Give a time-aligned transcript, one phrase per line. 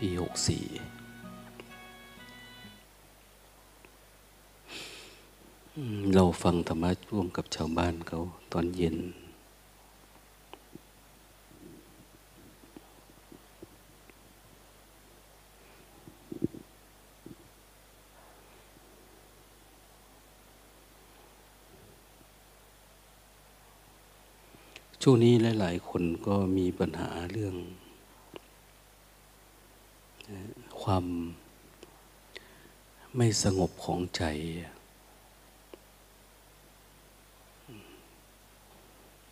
[0.00, 0.64] ปีหกสี่
[6.14, 8.20] เราฟังธรรมะร่วมกับชาวบ้านเขา
[8.52, 8.96] ตอนเย็น
[25.02, 27.56] ช่วงนี้หลาย ๆ คนก็มีปัญหาเรื่อง
[30.82, 31.04] ความ
[33.16, 34.24] ไม่สงบของใจ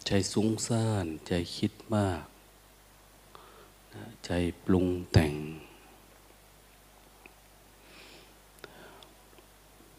[0.07, 2.23] ใจสุ้งซ่าน ใจคิดมาก
[4.27, 4.31] ใจ
[4.65, 5.35] ปรุงแต่ง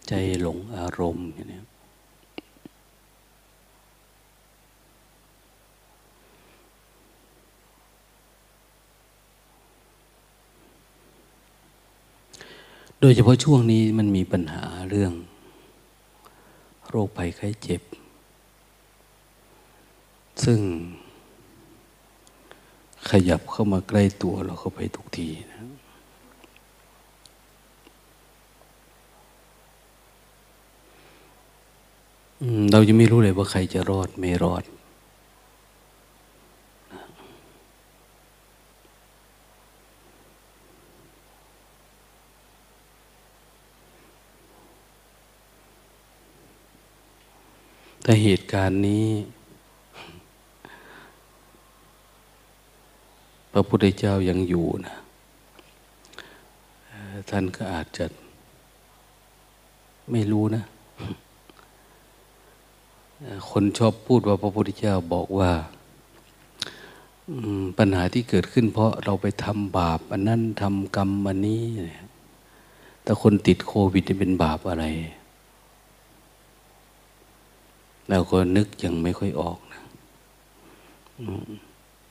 [0.08, 1.62] ใจหลงอารมณ์อย่างนี้
[13.02, 15.14] โดยเฉพาะช่วงนี้มันมีปัญหาเรื่อง
[16.89, 17.81] โรคภัยไข้เจ็บ
[20.44, 20.59] ซึ่ง
[23.09, 25.59] ขยับเข้ามาใกล้ตัวเราเข้าไปทุกทีนะ
[32.72, 34.64] เราจะไม่รู้เลยว่าใครจะรอดไม่รอด
[48.10, 49.08] แต่เหตุการณ์นี้
[53.52, 54.96] พระพุทธเจ้ายังอยู่นะ
[57.30, 58.06] ท่านก็อาจจะ
[60.12, 60.64] ไม่รู้นะ
[63.50, 65.52] คนชอบพูดว่าพระพุทธเจ้าบอกว่า
[67.78, 71.64] ปัญหาที่เกิดขึ้น เพราะเราไปทำบาป อันนั้นทำกรรมอันนี้
[73.04, 74.88] แต่คนติดโควิดนี่เป็นบาปอะไร
[78.09, 79.81] เราก็นึกยังไม่ค่อยออกนะ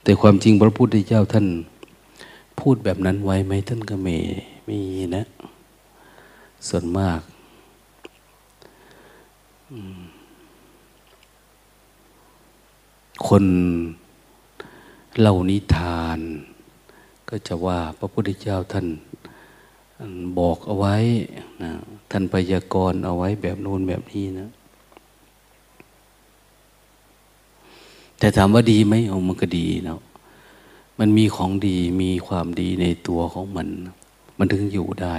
[0.02, 1.46] แต่ความจริงพระพุทธเจ้าท่าน
[2.60, 4.14] พูดแบบนั้นไว้ไหมท่านก็ไม่
[4.68, 4.80] มี
[5.16, 5.24] นะ
[6.68, 7.20] ส่วนมาก
[13.26, 13.44] คน
[15.20, 16.18] เล่านิทาน
[17.28, 18.86] ก็จะว่าพระพุทธเจ้าท่าน
[20.38, 20.96] บอกเอาไว้
[21.62, 21.72] นะ
[22.10, 24.48] ท่านพยากรณ์เอาไว้แบบโน้นแบบนี้นะ
[28.18, 30.00] แต่ถามว่าดีไหมโอ้มันก็ดีเนาะ
[30.98, 33.68] มันมีของดีมีความดีในตัวของมัน
[34.38, 35.16] มันถึงอยู่ได้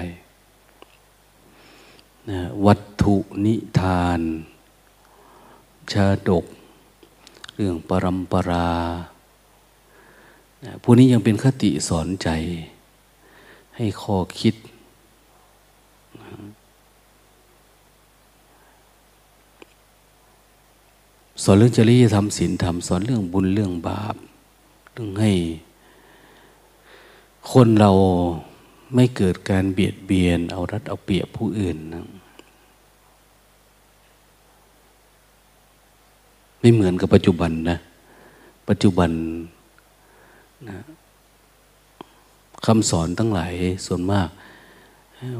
[2.29, 3.15] นะวัตถุ
[3.45, 4.21] นิทาน
[5.91, 6.45] ชาดก
[7.55, 8.71] เรื่องปรำปรา
[10.81, 12.29] พวกนี้ยังเป็นคติสอนใจ
[13.75, 14.55] ให้ข้อคิด
[21.43, 24.15] สอนเรื่องจริยธรรมศีลธรรมสอนเรื่องบุญเรื่องบาป
[24.93, 25.31] เรื่องให้
[27.51, 27.91] คนเรา
[28.95, 32.05] ไม่เกิดการเบียดเบียน เอารัดเอาเปรียบผู้อื่นนะ
[36.59, 37.77] ไม่เหมือนกับปัจจุบันนะ
[38.69, 39.11] ปัจจุบัน
[40.69, 40.77] นะ
[42.65, 43.53] คำสอนทั้งหลาย
[43.85, 44.29] ส่วนมาก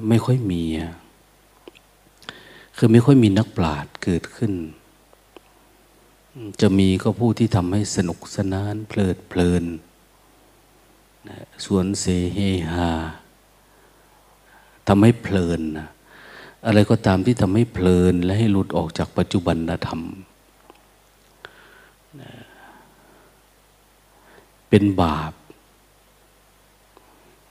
[0.10, 0.62] ไม่ค่อยมี
[2.78, 4.54] คือไม่ค่อยมีนักปราชญ์เกิดขึ้น
[6.61, 9.63] จะมีก็ผู้ที่ทำให้สนุกสนานเพลิดเพลิน
[11.66, 12.38] สวนเสเฮ
[12.73, 12.91] ฮา
[14.88, 15.88] ทำให้เพลินนะ
[16.66, 19.57] อะไรก็ตามที่ทำให้เพลินและให้หลุดออกจากปัจจุบัน
[19.88, 20.01] ธรรม
[24.69, 25.33] เป็นบาป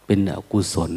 [0.06, 0.93] เป็นอกุศล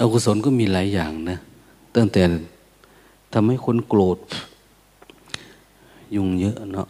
[0.00, 1.38] อกุศลก็มีหลายอย่างนะ
[1.94, 2.22] ตั้งแต่
[3.32, 4.18] ทำให้คนโกรธ
[6.14, 6.88] ยุ่งเยอะเนาะ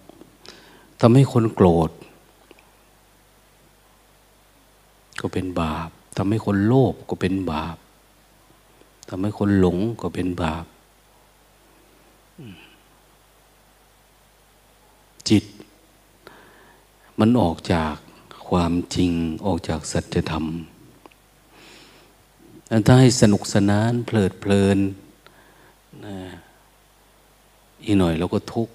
[1.00, 1.90] ทำให้คนโกรธ
[5.20, 7.76] ก็เป็นบาปทำให้คนโลภก็เป็นบาป
[9.08, 10.64] ทำให้คนหลงก็เป็นบาป
[15.28, 15.44] จิต
[17.18, 17.94] มันออกจาก
[18.48, 19.12] ความจริง
[19.46, 20.44] ออกจากสัจธรรม
[22.86, 24.78] ถ้าให้สนุกสนาน เพลิดเพลิน
[26.04, 26.16] นะ
[27.84, 28.74] อีกหน่อยเราก็ทุกข์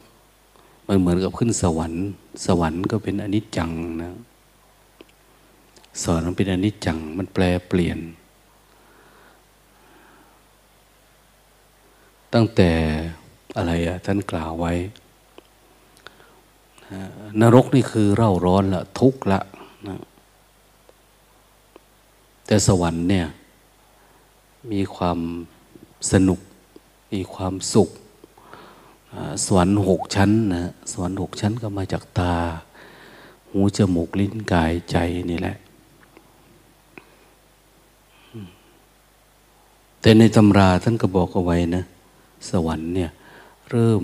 [0.88, 2.04] มันเหมือนกับขึ้นสวรรค์
[2.46, 3.72] สวรรค์ก็เป็นอนิจจัง
[4.04, 4.14] นะ
[6.04, 8.00] สอนมันเป็นอนิจจัง มันแปลเปลี่ยน
[12.34, 12.72] ตั้งแต่
[13.58, 14.74] อะไรอะท่านกล่าวไว้
[17.42, 19.40] นรกนี่คือเร่าร้อนละทุกข์ละ
[19.88, 19.98] นะ
[22.46, 23.28] แต่สวรรค์เนี่ย
[24.72, 25.20] มีความ
[26.12, 26.40] สนุก
[27.14, 27.90] มีความสุข
[29.46, 32.36] สวรรค์หกชั้นนะสวรรค์หกชั้นก็มาจากตา
[33.50, 34.98] หูจมูกลิ้นกายใจ
[35.32, 35.58] นี่แหละ
[40.02, 41.84] แต่ในตำราท่านก็บอกเอาไว้นะ
[42.50, 43.12] สวรรค์เนี่ย
[43.70, 44.04] เริ่ม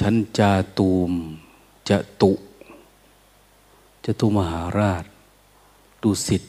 [0.00, 1.10] ชั้นจาตูม
[1.88, 2.32] จะตุ
[4.04, 5.04] จะตุมหาราช
[6.02, 6.42] ดุสิต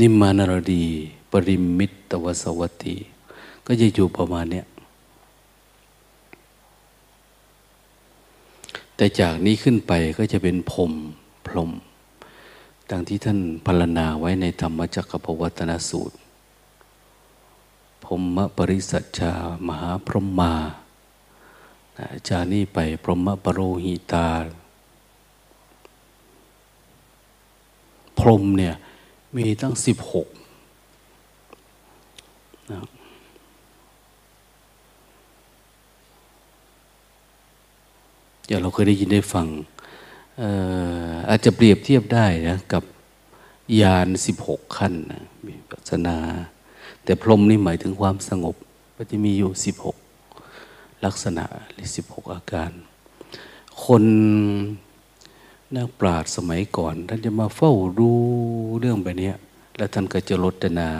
[0.00, 0.84] นิมมานรดี
[1.30, 2.96] ปริมิตตวสวัติ
[3.66, 4.66] ก็จะอยู่ประมาณเนี้ย
[8.96, 10.92] แต่จากนี้ขึ้นไปก็จะเป็นพรม
[11.46, 11.70] พรม
[12.90, 16.16] ดังที่ท่านพรรณนาไว้ในธรรมจักรพวัตนสูตร
[18.04, 19.32] พรมปริสัชชา
[19.68, 20.52] มหาพรหมา
[22.28, 24.28] จานี่ไปพรหมปรโรหิตา
[28.18, 28.74] พรหมเนี่ย
[29.36, 30.28] มีตั้งสิบหก
[32.72, 32.80] นะ
[38.46, 39.46] เดี๋ยวเราเคยได้ยินได้ฟัง
[41.28, 42.82] อาจจะเปรียบเทียบได้นะกับ
[43.80, 46.18] ยานสิบหกขั้นนะมีปัสนา
[47.04, 48.56] แต่พรมนี่หมายถึงความสงบ
[48.96, 49.96] ก็จะมีอยู่สิบหก
[51.04, 52.70] ลักษณะหรือสิบหกอาการ
[53.84, 54.04] คน
[55.76, 58.10] นักปราชญ์สมัยก่อน ท่านจะมาเฝ้าดู
[58.80, 59.32] เรื่องแบบนี้
[59.76, 60.90] แล้วท่านก็จะลดนา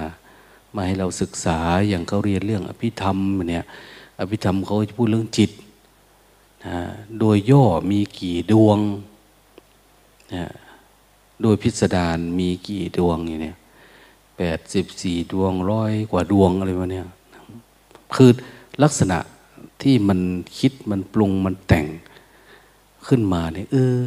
[0.74, 3.18] มาให้เราศึกษาอย่างเขาเรียนเรื่องอภิธรรม
[3.50, 3.64] เนี่ย
[4.20, 5.50] อภิธรรมเขาจะพูดเรื่องจิต
[6.66, 6.78] นะ
[7.18, 8.78] โดยย่อมีกี่ดวง
[10.34, 10.44] นะ
[11.42, 13.54] โดยพิสดารมีกี่ดวงอย่างนี้
[14.36, 17.04] แปดสิบสี่ดวงร้อยกว่าดวงอะไรวะเนี่ย
[18.14, 18.30] คือ
[18.82, 19.18] ลักษณะ
[19.82, 20.20] ที่มัน
[20.58, 21.86] คิดมันปรุงมันแต่ง
[23.06, 24.00] ขึ้นมาเนี่ยเออ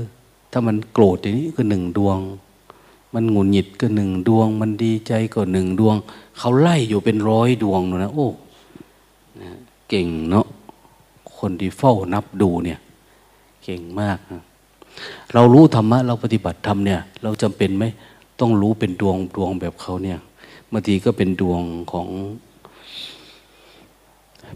[0.51, 2.19] ถ้ามันโกรธอย่างนี้ก็หนึ่งดวง
[3.13, 5.95] มันหงุนหงิดก็หนึ่งดวง มันดีใจก็หนึ่งดวง
[6.37, 8.27] เขาไล่อยู่เป็นร้อยดวงนะ โอ้
[9.89, 10.47] เก่งเนาะ
[11.37, 12.79] คนที่เฝ้านับดูเนี่ย
[13.63, 14.41] เก่งมากนะ
[15.33, 17.85] เรารู้ธรรมะเราปฏิบัติธรรมเนี่ย เราจำเป็นไหม
[18.39, 20.19] ต้องรู้เป็นดวงดวงแบบเขาเนี่ย
[20.71, 21.61] บางทีก็เป็นดวง
[21.91, 22.07] ของ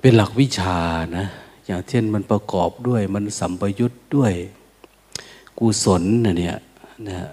[0.02, 0.78] เป็นหลักวิชา
[1.18, 1.26] นะ
[1.66, 4.34] อย่างเช่นมันประกอบด้วยมันสัมปยุตด้วย
[5.62, 6.58] กุศลเนี่ย
[7.10, 7.30] นะ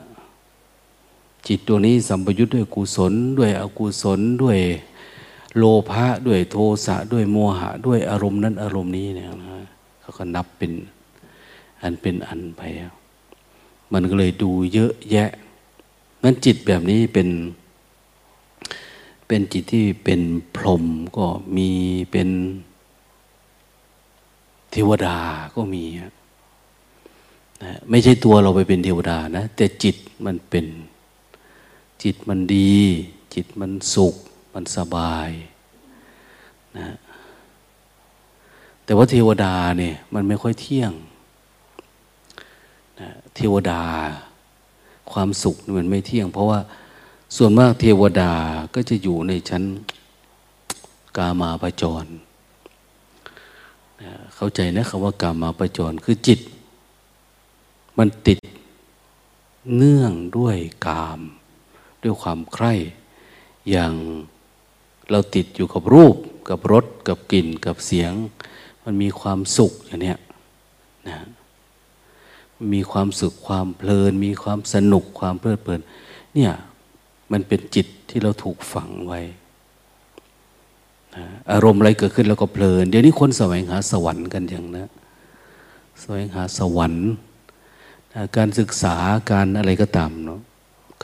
[1.46, 4.58] จิตตัวนี้สัมปยุทธ์ด้วยกุศล ด้วยอกุศลด้วย
[5.56, 9.64] โลภะด้วยโทสะด้วยโมหะ ด้วยอารมณ์นั้นอารมณ์นี้เนี่ยนะ
[10.00, 10.72] เขาก็นับเป็น
[11.82, 12.62] อันเป็นอันไป
[13.92, 15.30] มันก็เลยดูเยอะแยะ
[16.22, 17.28] นั้นจิตแบบนี้เป็น
[19.26, 20.20] เป็นจิตที่เป็น
[20.56, 20.84] พรหม
[21.16, 21.26] ก็
[21.56, 21.68] มี
[22.12, 22.28] เป็น
[24.70, 25.16] เทวดา
[25.54, 25.84] ก็มี
[27.62, 30.66] นะไม่ใช่ตัวเราไปเป็นเทวดานะ แต่จิตมันเป็น
[32.02, 32.76] จิตมันดี
[33.34, 34.14] จิตมันสุข
[34.54, 35.30] มันสบาย
[36.78, 36.88] นะ
[38.84, 40.92] แต่ว่าเทวดาเนี่ยมันไม่ค่อยเที่ยง
[43.00, 43.82] นะเทวดา
[45.12, 46.60] ความสุขมันไม่เที่ยง เพราะว่า
[47.36, 48.32] ส่วนมากเทวดา
[48.74, 49.62] ก็จะอยู่ในชั้น
[51.16, 52.04] กามาประจร
[54.36, 56.40] เข้าใจนะคำว่ากามาประจรคือจิต
[57.98, 58.38] มันติด
[59.76, 61.20] เนื่องด้วยกาม
[62.02, 62.74] ด้วยความใคร่
[63.70, 63.92] อย่าง
[65.10, 66.16] เราติดอยู่กับรูป
[66.48, 68.12] กับรสกับกลิ่น กับเสียง
[68.84, 70.14] มันมีความสุขอย่างนี้
[71.08, 71.18] นะ
[72.74, 75.80] มีความสุขความเพลิน มีความสนุกความเพลิดเพลิน
[76.34, 76.52] เนี่ย
[77.32, 79.20] มันเป็นจิตที่เราถูกฝังไว้
[81.52, 84.88] อารมณ์อะไรเกิดขึ้นแล้วก็เพลิน เดี๋ยวนี้คนแสวงหาสวรรค์กันอย่างนะ
[86.00, 87.08] แสวงหาสวรรค์
[88.36, 88.96] การศึกษา
[89.30, 90.40] การอะไรก็ตามเนาะ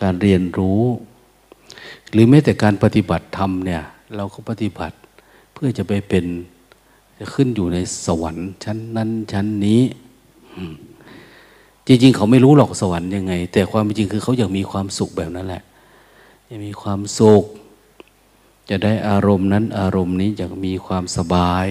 [0.01, 0.83] การเรียนรู้
[2.13, 3.83] หรือแม้แต่การปฏิบัติธรรมเนี่ย
[4.17, 4.97] เราก็ปฏิบัติ
[5.53, 6.25] เพื่อจะไปเป็น
[7.19, 9.83] จะขึ้นอยู่ในสวรรค์ ชั้นนั้นชั้นนี้
[11.87, 15.63] จริง ๆ เขาไม่รู้หรอกสวรรค์ยังไง แต่ความจริงคือเขาอยากมีความสุขแบบนั้นแหละ
[16.47, 17.45] อยากมีความสุข
[18.71, 21.67] จะได้อารมณ์นั้นอารมณ์นี้อยากมีความสบาย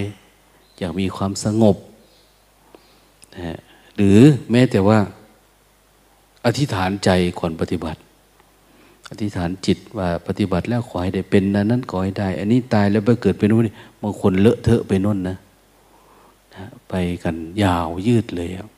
[0.80, 1.78] อยากมีความสงบ
[3.36, 3.58] นะ
[3.96, 4.20] หรือ
[4.52, 5.00] แม้แต่ว่า
[6.45, 7.09] อธิษฐานใจ
[7.39, 8.00] ก่อนปฏิบัติ
[9.09, 13.69] อธิษฐานจิตว่าปฏิบัติแล้วขอให้ได้เป็นนั้นนั้นขอให้ได้ อันนี้ตายแล้วไปเกิดเป็นนู่น
[14.01, 15.38] บางคนเลอะเทอะไปนู่นนะ
[16.89, 18.69] ไปกันยาวยืดเลยครับ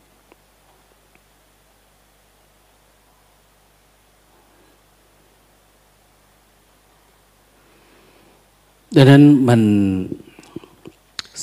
[8.95, 9.62] ดังนั้นมัน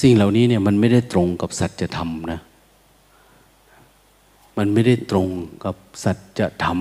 [0.00, 2.40] สิ่งเหล่านี้เนี่ยมันไม่ได้ตรงกับสัจธรรมนะ
[4.56, 5.28] มันไม่ได้ตรง
[5.64, 6.78] กับสัจธรรม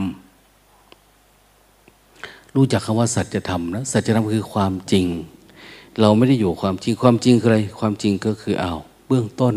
[2.56, 5.06] รู้จักคำว่าสัจธรรมนะ สัจธรรมคือความจริง
[6.01, 8.74] เราไม่ได้อยู่ความจริง ความจริงคืออะไร ความจริงก็คือเอา
[9.08, 9.56] เบื้องต้น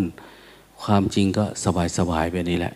[0.83, 2.75] ความจริงก็สบายสบายไปนี่แหละ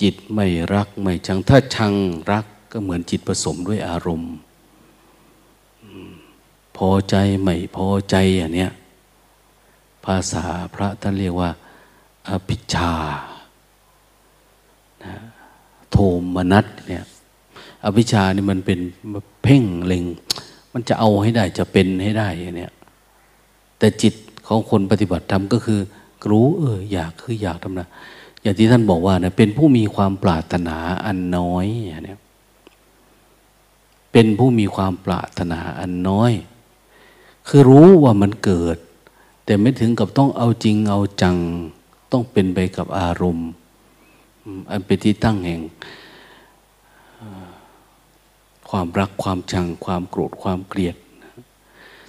[0.00, 1.94] จิตไม่รักไม่ชัง ถ้าชัง
[2.30, 4.34] รักก็เหมือนจิตผสมด้วยอารมณ์
[6.76, 8.72] พอใจไม่พอใจอย่างเนี้ย
[10.04, 11.50] ภาษาพระท่านเรียกว่า
[12.28, 12.92] อภิชา
[15.90, 15.96] โท
[16.34, 17.04] มนัสเนี่ย
[17.84, 18.80] อภิชานี่มันเป็น
[19.42, 20.04] เพ่งเล็ง
[20.72, 22.72] มันจะเอาให้ได้จะเป็นให้ได้เนี้ย
[23.78, 24.14] แต่จิต
[24.46, 25.80] ของคนปฏิบัติธรรมก็คือ
[26.30, 27.88] รู้เอออยากคืออยากทำนะ
[28.42, 30.76] อย่างที่ท่านบอกว่าเนี่ยเป็นผู้มีความปรารถนา
[31.06, 32.18] อันน้อยอย่างเนี้ย
[34.12, 36.32] เป็นผู้มีความปรารถนาอันน้อย
[37.48, 38.76] คือรู้ว่ามันเกิด
[39.44, 41.36] แต่ไม่ถึงกับต้องเอาจริงเอาจัง
[42.12, 43.48] ต้องเป็นไปกับอารมณ์
[44.70, 45.60] อันเป็นที่ตั้งแห่ง
[48.68, 50.96] ความรักความชังความโกรธความเกลียด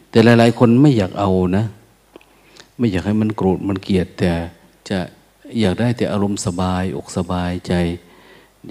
[0.09, 1.65] แต่หลายๆ คนไม่อยากเอานะ
[2.77, 4.31] ไม่อยากให้มันโกรธมันเกลียด แต่
[4.89, 4.99] จะ
[5.59, 7.73] อยากได้แต่อารมณ์สบายอกสบายใจ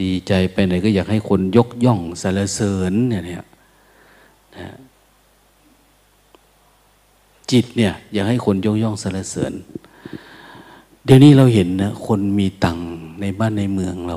[0.01, 4.77] ดีใจไปไหนก็อยากให้คนยกย่องสรรเสริญเนี่ยนะ
[7.51, 9.53] จิตเนี่ย อยากให้คนยกย่องสรรเสริญ
[11.05, 12.79] เดี๋ยวนี้เราเห็นนะคนมีตัง
[13.21, 14.17] ในบ้านในเมืองเรา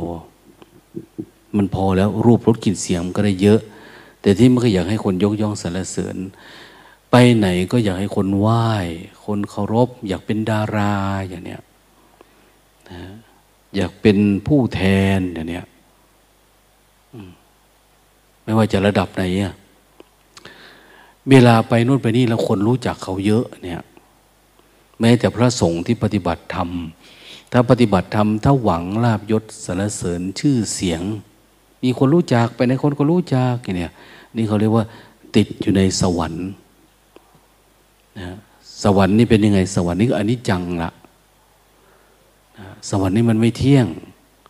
[1.57, 3.59] มันพอแล้วรูปรสกลิ่นเสียงก็ได้เยอะ
[4.21, 6.17] แต่ที่มันก็อยากให้คนยกย่องสรรเสริญ
[7.11, 8.65] ไปไหนก็อยากให้คนไหว้
[9.25, 10.93] คนเคารพ อยากเป็นดารา
[11.27, 11.61] อย่างเนี้ย
[12.89, 13.01] นะ
[13.75, 14.17] อยากเป็น
[14.47, 14.81] ผู้แท
[15.17, 15.65] นอย่างเนี้ย
[18.43, 19.53] ไม่ว่าจะระดับไหนอะ
[21.29, 23.81] เวลาไปนู่นไปนี่แล้วคนรู้จักเขาเยอะเนี่ย
[24.99, 26.69] แม้แต่พระสงฆ์ที่ปฏิบัติธรรม
[27.51, 31.01] ถ้าปฏิบัติธรรมถ้าหวังลาบยศสรรเสริญชื่อเสียง
[31.83, 33.91] มีคนรู้จักไปในคนก็รู้จักเนี่ย
[34.35, 34.85] นี่เขาเรียกว่า
[35.35, 36.47] ติดอยู่ในสวรรค์
[38.19, 38.35] นะ
[38.83, 40.91] สวรรค์นี่เป็นยังไง สวรรค์นี่ก็อนิจจังละ
[42.89, 43.87] สวรรค์นี่มันไม่เที่ยง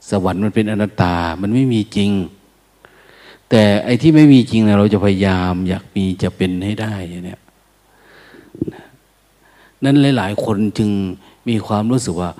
[0.09, 2.11] สวรรค์มันเป็นอนัตตา มันไม่มีจริง
[3.49, 6.93] แต่ไอ้ที่ไม่มีจริงนะเราจะพยายามอยากมีจะเป็นให้ได้
[7.25, 7.41] เนี่ย
[9.83, 10.89] นั้นหลาย ๆ คนจึง
[11.47, 12.31] มีความรู้สึกว่า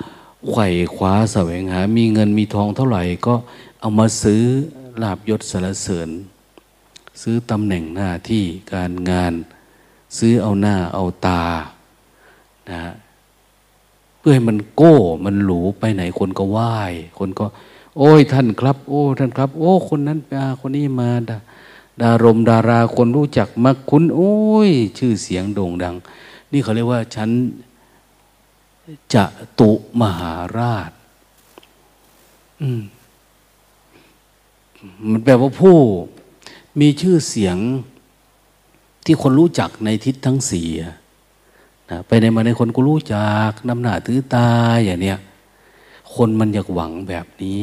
[0.50, 3.36] ไขว่คว้าแสวงหา มีเงินมีทองเท่าไหร่ก็
[3.80, 4.44] เอามาซื้อ
[5.02, 6.10] ลาบยศสารเสริญ
[7.22, 8.44] ซื้อตำแหน่งหน้าที่
[8.74, 9.34] การงาน
[10.18, 11.44] ซื้อเอาหน้าเอาตา
[12.72, 12.82] นะ
[14.20, 14.94] เพื่อให้มันโก้
[15.26, 16.72] มันหลูไปไหนคนก็ไหว้
[17.20, 17.46] คนก็
[17.98, 21.38] โอ้ยท่านครับ โอ้ท่านครับ โอ้ คนนั้นมาคนนี้มาดา
[22.02, 24.34] ดารมดาราคนรู้จักมักคุณโอ้
[24.68, 25.96] ย ชื่อเสียงโด่งดัง
[26.52, 27.30] นี่เขาเรียกว่าฉัน
[29.14, 29.26] จะ
[29.60, 29.72] ตุ
[30.02, 30.92] มหาราช
[32.62, 32.82] อืม
[35.10, 35.78] มันแปลว่าผู้
[36.80, 37.58] มีชื่อเสียง
[39.06, 40.90] ที่คนรู้จักในทิศทั้งสี่นะ
[42.08, 44.48] ไปในมาในคนก็รู้จักน้ำหน้าถือตา
[44.86, 45.20] อย่างเนี้ย
[46.16, 47.62] คนมันอยากหวังแบบนี้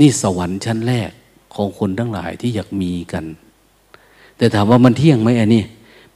[0.00, 1.10] นี่สวรรค์ชั้นแรก
[1.54, 3.24] ของคนทั้งหลายที่อยากมีกัน
[4.36, 5.62] แต่ถามว่ามันเที่ยงไหมอันนี้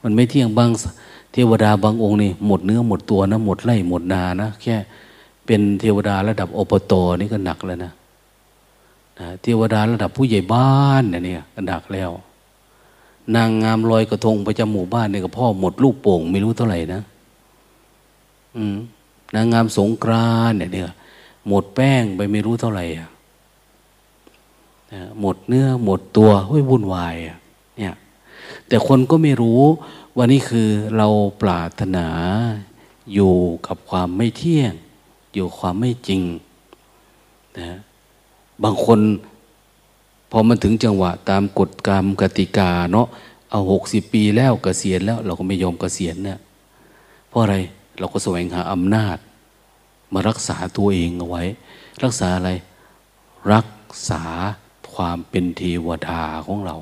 [0.03, 0.71] มันไม่เที่ยงบาง
[1.51, 4.77] วดาบางองค์นี่หมดเนื้อหมดตัวนะหมดไร่หมดนานะแค่
[5.47, 7.93] เป็นเทวดาระดับอปตนี่ก็หนักแล้วนะ
[9.19, 12.11] นะเทวดาระดับผู้ใหญ่บ้านเนี่ยก็หนักแล้ว
[13.35, 17.03] นางงามลอยกระทงประจำหมู่บ้านเนี่ยก็พ่อหมดลูกโป่ง ไม่รู้เท่าไหร่นะ
[18.57, 18.77] อืม
[19.35, 20.85] นางงามสงกรานเนี่ยเนี่ย
[21.49, 23.09] หมดแป้งไปไม่รู้เท่าไหร่อะ
[25.21, 27.39] หมดเนื้อหมดตัวเฮ้ยวุ่นวายอะ
[27.79, 27.95] เนี่ย
[28.69, 29.63] แต่คนก็ไม่รู้
[30.21, 31.09] ว่านี่คือเรา
[31.43, 32.07] ปรารถนา
[33.15, 33.35] อยู่
[33.67, 34.73] กับความไม่เที่ยง
[35.35, 36.23] อยู่ความไม่จริง
[37.59, 37.79] นะ
[38.63, 39.01] บางคน
[40.31, 43.07] พอมันถึงจังหวะตามกฎกรรมกติกาเนาะ
[43.51, 46.39] เอาหกสิบปีแล้วกเกษียณแล้ว เราก็ไม่ยอมเกษียณเนี่ย
[47.29, 47.57] เพราะอะไร
[47.99, 49.19] เราก็แสวงหาอำนาจ
[50.13, 51.45] มารักษาตัวเองเอาไว้
[52.05, 52.51] รักษาอะไร
[53.53, 53.69] รัก
[54.09, 54.23] ษา
[54.95, 56.77] ความเป็นเทวดาของเรา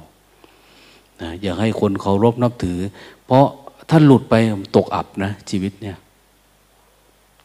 [1.21, 2.79] นะอยากให้คนเคารพนับถือ
[3.27, 3.47] เพราะ
[3.91, 4.35] ถ้าหลุดไป
[4.77, 5.97] ตกอับนะ ชีวิตเนี่ย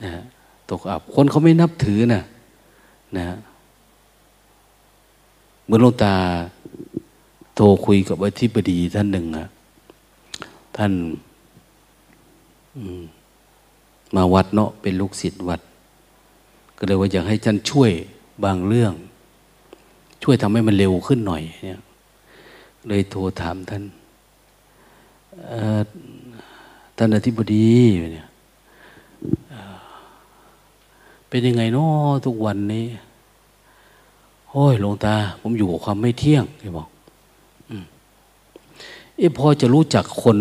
[0.03, 0.11] นะ
[0.71, 2.23] ตกอับ คนเขาไม่นับถือนะ
[3.17, 3.25] นะ
[5.65, 6.13] เมื่อลงตา
[7.55, 9.47] โทรคุยกับอธิบดีท่านหนึ่งอะ
[10.77, 10.91] ท่าน
[14.15, 15.61] มาวัดเนาะเป็นลูกศิษย์วัด
[16.77, 17.91] ก็เลยว่าอยากให้ท่านช่วย
[18.43, 18.93] บางเรื่อง
[20.23, 21.81] ช่วยทำให้มันเร็วขึ้นหน่อยเนี่ย
[22.87, 23.83] เลยโทรถามท่าน
[26.97, 27.69] ท่านอธิบดี
[28.13, 28.27] เนี่ย
[31.29, 32.85] เป็นยังไงเนาะทุกวันนี้
[34.49, 36.87] โอ้ยหลวงตา ผมอยู่กับความไม่เที่ยงที่บอก
[39.17, 40.37] เอ๊ะพอจะรู้จักคน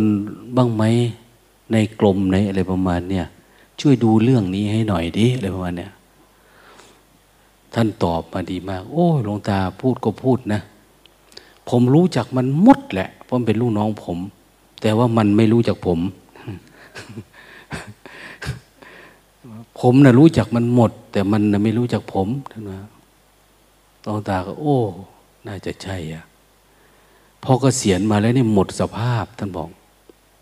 [0.56, 0.82] บ้างไหม
[1.72, 3.26] ในกลมในอะไรประมาณเนี่ย
[3.80, 5.92] ช่วยดูเรื่องนี้ให้หน่อยดิอะไรประมาณเนี่ย
[7.74, 10.60] ท่านตอบมาดีมาก โอ้หลวงตาพูดก็พูดนะ
[11.68, 14.18] ผมรู้จักมันหมดแหละ เพราะเป็นลูกน้องผม
[14.80, 15.98] แต่ว่ามันไม่รู้จักผม
[19.80, 22.80] ผมนะ่ะรู้จักมันหมด แต่มันนะไม่รู้จักผมท่านว่า
[24.02, 24.76] หลวงตาก็โอ้
[25.46, 26.24] น่าจะใช่อะ
[27.42, 29.68] พอเกษียณมาแล้วนี่หมดสภาพท่านบอก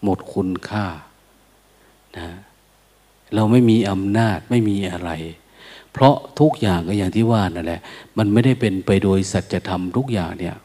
[0.04, 0.86] หมดคุณค่า
[2.18, 2.28] นะ
[3.34, 5.10] เราไม่มีอำนาจไม่มีอะไร
[5.92, 7.80] เพราะทุกอย่างก็อย่างที่ว่านั่นแหละ
[8.18, 10.56] มันไม่ได้เป็นไปโดยสัจธรรมทุกอย่างเนี่ย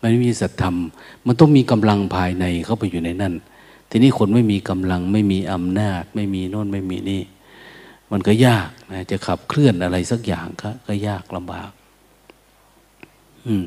[0.00, 0.76] มันไม่มีสัจธรรม
[1.26, 3.34] มันต้องมีกำลังภายในเข้าไปอยู่ในนั่น
[3.90, 7.22] ทีนี้คนไม่มีกำลังไม่มีอำนาจ ไม่มีโน่นไม่มีนี่
[8.12, 11.70] มันก็ยากนะจะขับเคลื่อนอะไรสักอย่างก็ก็ยากลำบาก
[13.46, 13.66] อืม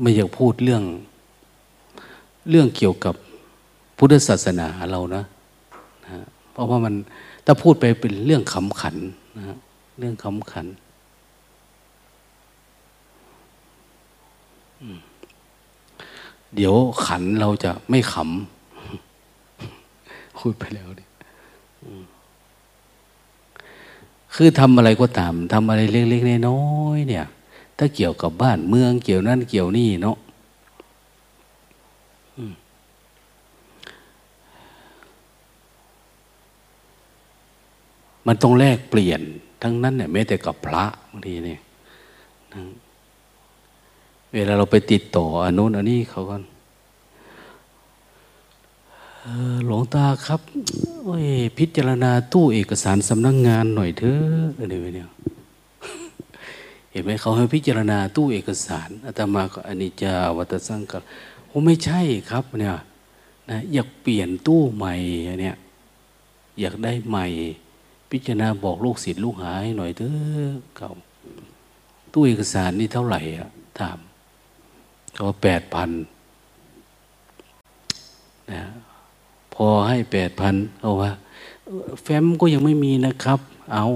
[0.00, 0.82] ไม่อยากพูดเรื่อง
[2.50, 3.14] เรื่องเกี่ยวกับ
[3.96, 5.22] พุทธศาสนาเรานะ
[6.04, 6.94] นะ เพราะว่ามัน
[7.44, 8.96] ถ้าพูดไปเป็นเรื่องขำขัน
[9.36, 9.56] นะ
[9.98, 10.66] เรื่องขำขัน
[16.54, 16.74] เดี๋ยว
[17.06, 21.04] ขันเราจะไม่ขำพูดไปแล้วดิ
[24.34, 26.62] คือทำอะไรก็ตามทำอะไรเล็กๆน้อ
[26.96, 27.26] ยๆเนี่ย
[27.78, 30.16] ถ้าเกี่ยวกับบ้านเมืองเกี่ยวนั่นเกี่ยวนี่เนาะ
[38.26, 39.20] มันต้องแลกเปลี่ยน
[39.62, 41.60] ทั้งนั้นเนี่ยแม้แต่กับพระบางทีเนี่ย
[44.32, 46.36] เวลาเราไปติดต่ออนุนอันนี้เขาก็
[49.66, 50.40] หลวงตาครับ
[51.58, 55.04] พิจารณาตู้เอกสารสำนักงงานหน่อยเถอะอะไรแบบนี้
[56.96, 61.02] ห็นไหมเขาให้พิจารณาตู้เอกสารอาตมาก็อนิจจาวัตสังกัด
[61.46, 62.76] โอ้ไม่ใช่ครับเนี่ย
[63.50, 64.94] นะอยากเปลี่ยนตู้ใหม่
[65.42, 65.56] เนี่ย
[66.60, 67.26] อยากได้ใหม่
[68.10, 70.90] พิจารณาบอกลูกศิษย์ลูกหาให้หน่อยเถอะเก่า
[72.12, 73.98] ตู้เอกสารนี่เท่าไหร่อะถาม
[75.14, 75.90] เขาแปดพัน
[78.52, 78.62] นะ
[79.54, 81.10] พอให้แปดพันเอาว่า
[82.02, 83.40] แฟ้มก็ยังไม่มีนะครับ
[83.74, 83.86] เอา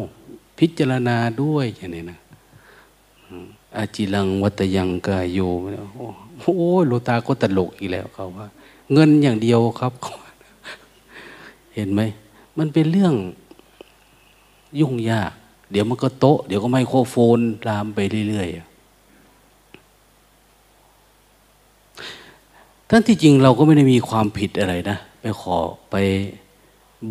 [0.58, 2.18] พิจารณาด้วยอย่างนี้นะ
[3.76, 5.38] อาจิลังวัตยังกายโย
[6.40, 8.46] โอ้โลตาก็ตลกอีกแล้วเขาว่า
[8.92, 9.92] เงินอย่างเดียวครับ
[11.74, 12.00] เห็นไหม
[12.58, 13.14] มันเป็นเรื่อง
[14.80, 15.30] ยุ่งยาก
[15.70, 18.70] เดี๋ยวมันก็โต๊ะ เดี๋ยวก็ไมโครโฟนลามไปเรื่อยๆ
[22.90, 25.56] ทั้งที่จริงเราก็ไม่ได้มีความผิดอะไรนะ ไปขอ
[25.90, 25.96] ไป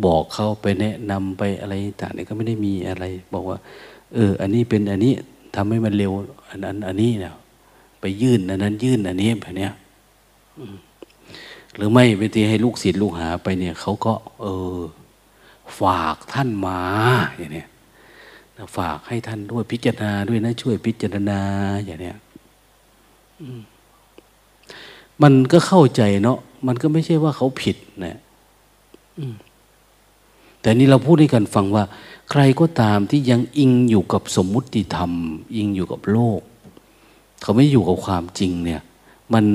[0.04, 3.58] บอกเขาไปแนะนำไปอะไรต่างๆนี่ก็ไม่ได้มีอะไร บอกว่า
[4.14, 5.12] เออ อันนี้เป็นอันนี้
[5.54, 6.12] ทำให้มันเร็ว
[6.48, 7.34] อันนั้น อันนี้เนี่ย
[8.00, 9.72] ไปยื่นอันนั้น ยื่นอันนี้แบบเนี้ย
[11.76, 14.78] หรือไม่ไปทีให้ลูกศิษย์ลูกหาไปเนี่ยเขาก็ เออ
[15.80, 16.80] ฝากท่านมา
[17.36, 17.68] อย่างเนี้ย
[18.78, 21.40] ฝากให้ท่านด้วยพิจารณาด้วยนะ ช่วยพิจารณา
[21.84, 22.16] อย่างเนี้ย
[25.22, 28.18] มันก็เข้าใจเนาะมันก็ไม่ใช่ว่าเขาผิดนะ
[30.60, 31.84] แต่นี่เราพูดให้กันฟังว่า
[32.30, 35.12] ใครก็ตามที่ยังอิงอยู่กับสมมุติธรรม
[35.56, 36.40] อิงอยู่กับโลก
[37.42, 38.82] เขาไม่อยู่กับความจริงเนี่ย
[39.32, 39.46] มัน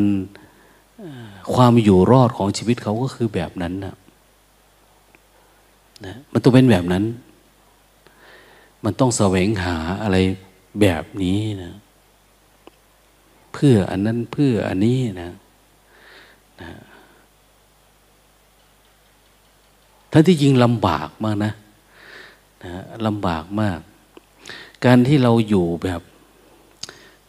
[1.53, 3.95] ความอยู่รอดของชีวิตเขาก็คือแบบนั้นนะ
[6.05, 7.03] นะมันต้องเป็นแบบนั้น
[8.83, 10.17] มันต้องแสวงหาอะไร
[10.81, 11.73] แบบนี้นะ
[13.53, 15.31] เพื่ออันนั้นเพื่ออันนี้นะ
[16.61, 16.69] นะ
[20.11, 21.53] ถ้าที่จริงลำบากมากนะ
[22.63, 22.71] นะ
[23.05, 23.79] ลำบากมาก
[24.85, 26.01] การที่เราอยู่แบบ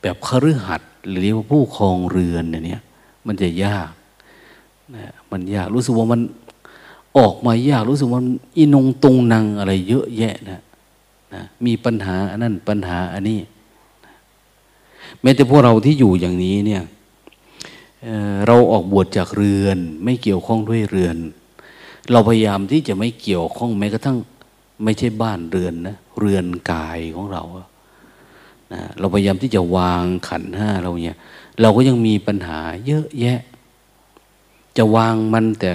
[0.02, 2.82] แบบคฤหัสถ์หรือเรียกว่าผู้ครองเรือนเนี่ย
[3.26, 3.90] มันจะยาก
[4.96, 6.20] นะมันยากรู้สึกว่ามัน
[7.16, 8.22] ออกมายากรู้สึกว่า
[8.56, 10.60] อินงตรงนังอะไร เยอะแยะนะ
[11.34, 13.40] นะมีปัญหาอันนั้นปัญหาอันนี้
[15.22, 16.82] แม้แต่พวกเราที่อยู่อย่างนี้เนี่ย
[18.02, 21.16] เเราออกบวชจากเรือน ไม่เกี่ยวข้องด้วยเรือน
[22.12, 24.16] เราพยายามที่จะไม่เกี่ยวข้องแม้กระทั่ง
[24.84, 27.42] ไม่ใช่บ้านเรือนนะเรือนกายของเรา
[28.72, 31.18] นะเราพยายามที่จะวางขันห้าเราเนี่ย
[31.60, 33.40] เราก็ยังมีปัญหาเยอะแยะ
[34.76, 35.70] จะวางมันแต่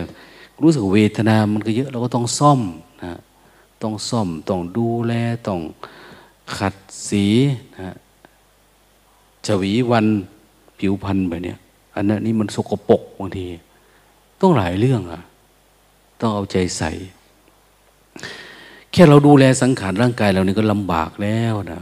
[0.62, 2.62] รู้สึกเวทนา มันก็เยอะเราก็ต้องซ่อม
[3.04, 3.14] นะ
[3.82, 5.14] ต้องซ่อมต้องดูแล
[5.48, 5.60] ต้อง
[6.58, 6.76] ขัด
[7.10, 7.26] สี
[7.80, 7.96] นะ
[9.46, 10.06] จวีวัน
[10.80, 11.56] ผิวพันธ์แบบนี้
[11.96, 13.46] อันนั้นนี่มันสกปรกบางที
[14.42, 15.22] ต้องหลายเรื่องอะ
[16.20, 16.92] ต้องเอาใจใส่
[18.92, 21.82] แค่เราดูแลสังขารร่างกายเรานี่ก็ลำบากแล้วนะ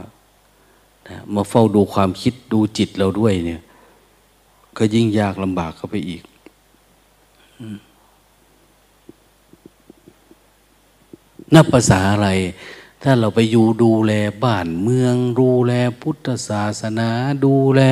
[1.08, 3.60] นะมาเฝ้าดูความคิดดูจิตเราด้วยเนี่ย
[4.78, 6.22] ก็ยิ่งยากลำบากเข้าไปอีก
[11.54, 12.28] นับภาษาอะไร
[13.02, 14.12] ถ้าเราไปอยู่ดูแล
[14.44, 17.08] บ้านเมือง ดูแลพุทธศาสนา
[17.44, 17.82] ดูแล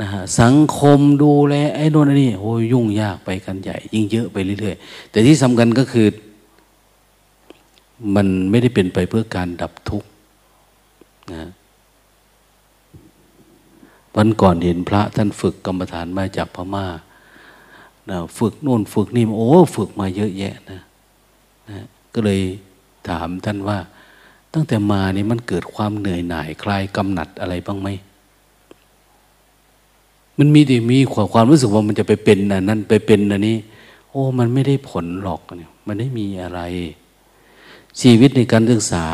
[0.00, 6.06] นะฮะสังคมดูแลไอ้นนนี่โอ้ยุ่งยากไปกันใหญ่ ยิ่งเยอะไปเรื่อยๆ แต่ที่สำคัญก็คือ
[8.14, 10.08] มันไม่ได้เป็นไปเพื่อการดับทุกข์
[11.32, 11.48] นะ
[14.16, 16.86] วันก่อนเห็นพระท่านฝึกกรรมฐานมาจากพม่า
[18.10, 20.80] นะฝึกโน่นฝึกนี่โอ้ฝึกมาเยอะแยะนะ
[21.70, 22.40] นะ ก็เลย
[23.08, 23.78] ถามท่านว่า
[24.52, 27.88] ตั้งแต่มานี่มันเกิดความเหนื่อยหน่าย คลายกำหนัดอะไรบ้างไหม
[30.38, 33.56] มันมีแต่มีความความรู้สึกว่ามันจะไปเป็นนนั้นไปเป็นอันนี้
[34.08, 36.60] โอ้ มันไม่ได้ผลหรอกเนี่ยมันไม่มีอะไร
[38.00, 39.06] ชีวิตในการศึกษา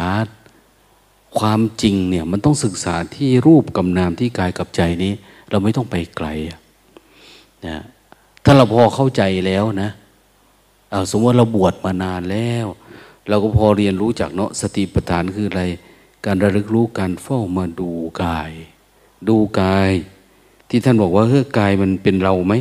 [1.39, 5.13] ความจริงเนี่ย มันต้องศึกษาที่รูปกับนามที่กายกับใจนี้
[5.51, 6.29] เราไม่ต้องไปไกล
[7.67, 7.83] นะ
[8.45, 9.91] ถ้าเราพอเข้าใจแล้วนะ
[10.91, 12.67] เอาสมมติเราบวชมานานแล้ว
[13.31, 15.63] เราก็พอเรียนรู้จากเนาะสติปัฏฐานคืออะไร
[16.27, 17.91] การระลึกรู้การเฝ้ามาดู
[18.23, 18.51] กาย
[19.29, 19.91] ดูกาย
[20.69, 22.55] ที่ท่านบอกว่าเฮ้ยกายมันเป็นเราไหม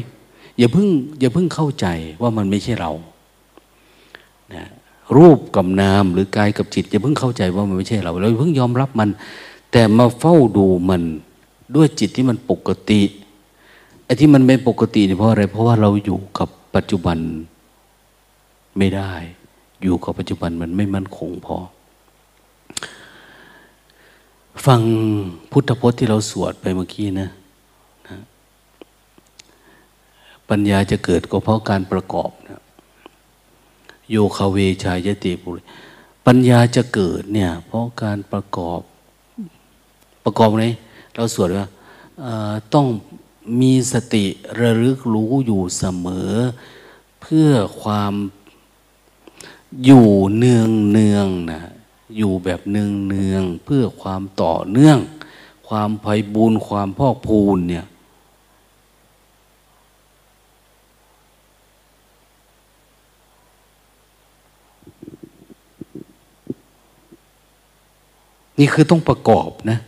[0.57, 0.87] อย่าเพิ่ง
[1.19, 1.87] อย่าเพิ่งเข้าใจ
[2.21, 2.91] ว่ามันไม่ใช่เรา
[4.53, 4.65] นะ
[5.17, 9.09] รูปกับนามหรือกายกับจิตอย่าเพิ่งเข้าใจว่ามันไม่ใช่เราเราเพิ่งยอมรับมัน
[9.71, 11.01] แต่มาเฝ้าดูมัน
[11.75, 13.01] ด้วยจิตที่มันปกติ
[14.05, 17.17] ไอ้ที่มันไม่ปกติเนี่ยเพราะอะไร เพราะว่าเราอยู่กับปัจจุบัน
[18.77, 19.13] ไม่ได้
[19.83, 21.57] อยู่กับปัจจุบันมันไม่มั่นคงพอ
[24.65, 24.81] ฟัง
[25.51, 27.29] พุทธพจน์ที่เราสวดไปเมื่อกี้นะ
[30.49, 32.61] ปัญญาจะเกิดก็เพราะการประกอบนะ
[34.09, 35.61] โยคาเวชายติปุริ
[36.25, 38.79] ปัญญาจะเกิดเนี่ย เพราะการประกอบ
[40.23, 40.67] ประกอบไหน
[41.15, 41.65] เราสวดว่า
[42.73, 42.87] ต้อง
[43.61, 44.25] มีสติ
[44.59, 46.31] ระลึกรู้อยู่เสมอ
[47.21, 47.49] เพื่อ
[47.81, 48.13] ความ
[49.85, 51.61] อยู่เนืองเนืองนะ
[52.17, 54.99] อยู่แบบเนืองเนืองเพื่อความต่อเนื่อง
[55.67, 57.85] ความไพบูรณ์ความพอกพูนเนี่ย
[68.59, 69.79] นี่คือต้องประกอบนะ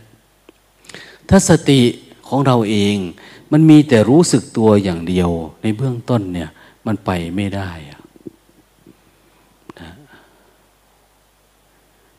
[1.28, 1.80] ถ้าสติ
[2.28, 2.96] ของเราเอง
[3.52, 5.30] มันมีแต่รู้สึกตัวอย่างเดียว
[5.62, 6.50] ในเบื้องต้นเนี่ย
[6.86, 8.01] มันไปไม่ได้อะ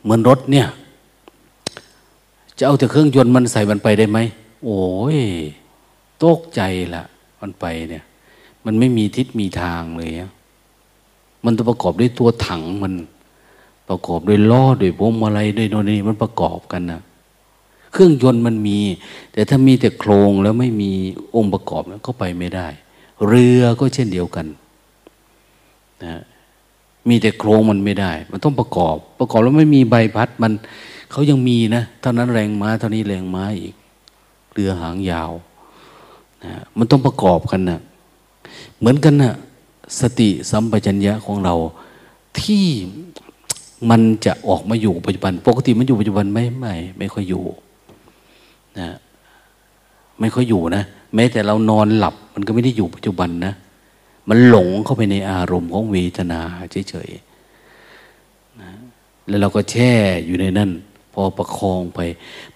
[0.03, 0.67] เหมือนรถเนี่ย
[2.57, 4.19] จะเอาแต่เครื่องยนต์มันใส่มันไปได้ไหม
[4.65, 4.83] โอ้
[5.17, 5.19] ย
[6.23, 6.61] ตกใจ
[6.95, 7.03] ละ
[7.41, 8.03] มันไปเนี่ย
[8.65, 10.11] มันไม่มีทิศมีทางเลย
[11.45, 12.93] มันต้องประกอบด้วยตัวถังมัน
[13.89, 17.01] ประกอบด้วยล้อด้วยพวงมาลัยด้วยโน่นนี่มันประกอบกันนะ
[17.93, 18.79] เครื่องยนต์มันมี
[19.33, 20.91] แต่ถ้ามีแต่โครงแล้วไม่มี
[21.35, 22.67] องค์ประกอบก็ไปไม่ได้
[23.27, 24.45] เรือก็เช่นเดียวกัน
[26.03, 26.21] นะ
[27.09, 30.51] มีแต่โครงมันไม่ได้ มันต้องประกอบ ประกอบแล้วไม่มีใบพัดมัน
[31.11, 33.73] เขายังมีนะเท่านั้นแรงม้าเท่านี้แรงม้าอีก
[34.53, 35.31] เรือหางยาว
[36.43, 37.79] นะมันต้องประกอบกันนะ
[38.79, 39.33] เหมือนกันนะ
[39.99, 41.55] สติสัมปชัญญะของเรา
[42.41, 42.65] ที่
[43.89, 47.43] มันจะออกมาอยู่ปัจจุบัน ปกติมันอยู่ปัจจุบันไม่ไม่ไม่ค่อยอยู่
[48.79, 48.89] นะ
[50.19, 50.83] ไม่ค่อยอยู่นะ
[51.15, 53.53] แม้แต่เรานอนหลับ มันก็ไม่ได้อยู่ปัจจุบันนะ
[54.29, 56.41] มันหลงเข้าไปในอารมณ์ของเวทนา
[56.89, 58.71] เฉยๆนะ
[59.27, 59.91] แล้วเราก็แช่
[60.25, 60.69] อยู่ในนั้น
[61.13, 61.99] พอประคองไป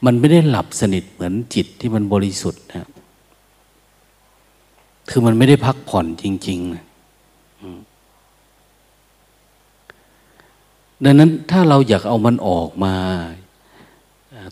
[0.05, 2.87] มันไม่ได้หลับสนิทเหมือนจิตที่มันบริสุทธิ์นะ
[5.09, 6.85] คือมันไม่ได้พักผ่อนจริงๆนะ
[11.03, 12.95] ดังนั้นถ้าเราอยากเอามันออกมา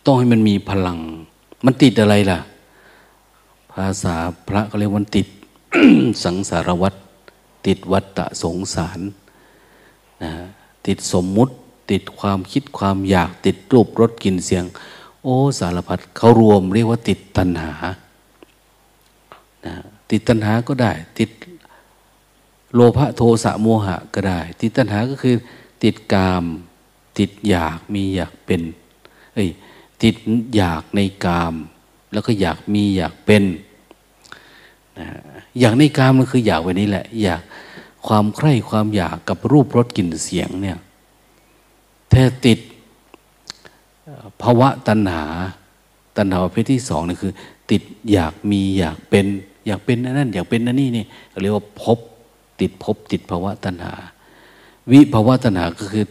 [0.06, 1.00] ต้องให้มันมีพลัง
[1.66, 2.40] มันติดอะไรล่ะ
[3.74, 4.16] ภาษา
[4.48, 5.28] พระก็เรียกว่าติด
[6.24, 6.98] สังสารวัตร
[7.68, 9.00] ติดวัตตะสงสาร
[10.24, 10.32] นะ
[10.88, 11.54] ติดสมมุติ
[11.92, 14.66] ติดความคิดความอยากติดรูปรสกลิ่นเสียง
[15.24, 17.74] โอ้สารพัดเขารวมเรียกว่าติดตัณหา
[19.66, 19.74] นะ
[20.10, 21.30] ติดตัณหาก็ได้ ติด
[22.74, 25.36] โลภะโทสะโมหะก็ได้ ติดตัณหาก็คือ
[25.84, 26.44] ติดกาม
[27.18, 28.62] ติดอยากมีอยากเป็น
[29.34, 29.50] เอ้ย
[30.04, 30.16] ติด
[30.56, 31.54] อยากในกาม
[32.14, 33.44] แล้วก็อยากมีอยากเป็น
[35.00, 35.08] นะ
[35.60, 37.42] อยากในกามมันคืออยากไว้นี้แหละ อยาก
[38.06, 40.78] ความใคร่ความอยากกับรูปรสกลิ่นเสียงเนี่ย
[42.10, 42.60] แท้ติด
[44.42, 45.26] ภาวะตัณหา
[46.18, 47.34] ตัณหาประเภทที่สองนี่คือ
[47.72, 49.26] ติดอยากมีอยากเป็น
[49.68, 51.06] อยากเป็นนั่นอยากเป็นนั่นนี่นี่
[51.42, 52.00] เรียกว่าพบ
[52.60, 53.94] ติดพบติดภาวะตัณหา
[54.92, 56.06] วิภาวะตัณหาก็คือ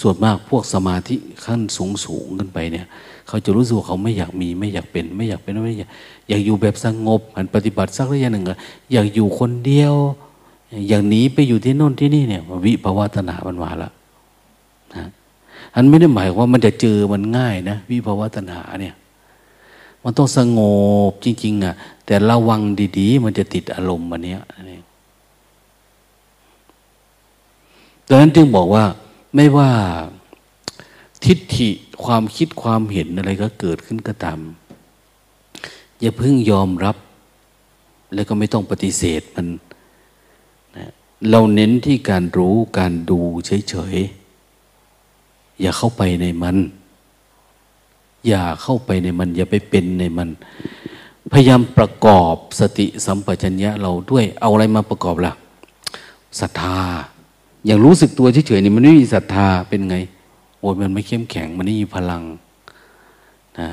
[0.00, 2.86] ส่วนมากพวกสมาธิขั้นสูงสูงขึ้นไปเนี่ย
[3.28, 5.90] เขาจะรู้สึกว่าเขาไม่อยากมีไม่อยากเป็น ไม่อยากเป็นไม่อยาก
[6.28, 8.44] อยากอยู่แบบสงบหันปฏิบัติสักระยะหนึ่ง
[8.92, 9.94] อยากอยู่คนเดียว
[10.88, 13.90] อย่างหนีไปอยู่ที่โน่นที่นี่เนี่ยวิภาวะตัณหามันมาละ
[14.94, 15.04] นะ
[15.74, 18.94] อันไม่ได้หมายว่ามันจะเจอมันง่ายนะวิภาวะตัณหาเนี่ย
[20.02, 20.58] มันต้องสง
[21.10, 21.74] บจริง ๆ อะ
[22.06, 22.60] แต่ระวัง
[22.98, 24.80] ดีๆ มันจะติดอารมณ์มันเนี้ยนี่
[28.08, 28.84] ดังนั้นจึงบอกว่า
[29.34, 29.70] ไม่ว่า
[31.24, 31.68] ทิฏฐิ
[32.04, 34.40] ความคิดความเห็นอะไรก็เกิดขึ้นก็ตาม
[36.00, 36.96] อย่าเพิ่งยอมรับ
[38.14, 39.46] แล้วก็ไม่ต้องปฏิเสธมัน
[41.30, 46.56] เราเน้นที่การรู้การดูเฉยๆ อย่าเข้าไปในมัน
[48.26, 50.28] อย่าเข้าไปในมัน อย่าไปเป็นในมัน
[51.32, 55.34] พยายามประกอบสติสัมปชัญญะเราด้วยเอาอะไรมาประกอบละ่ะ
[56.40, 56.76] ศรัทธา
[57.66, 59.96] อย่างรู้สึกตัวเฉยๆนี่มันไม่มีศรัทธาเป็นไง
[60.58, 62.22] โอ้ยมันไม่เข้มแข็งมันไม่มีพลัง
[63.60, 63.68] นะ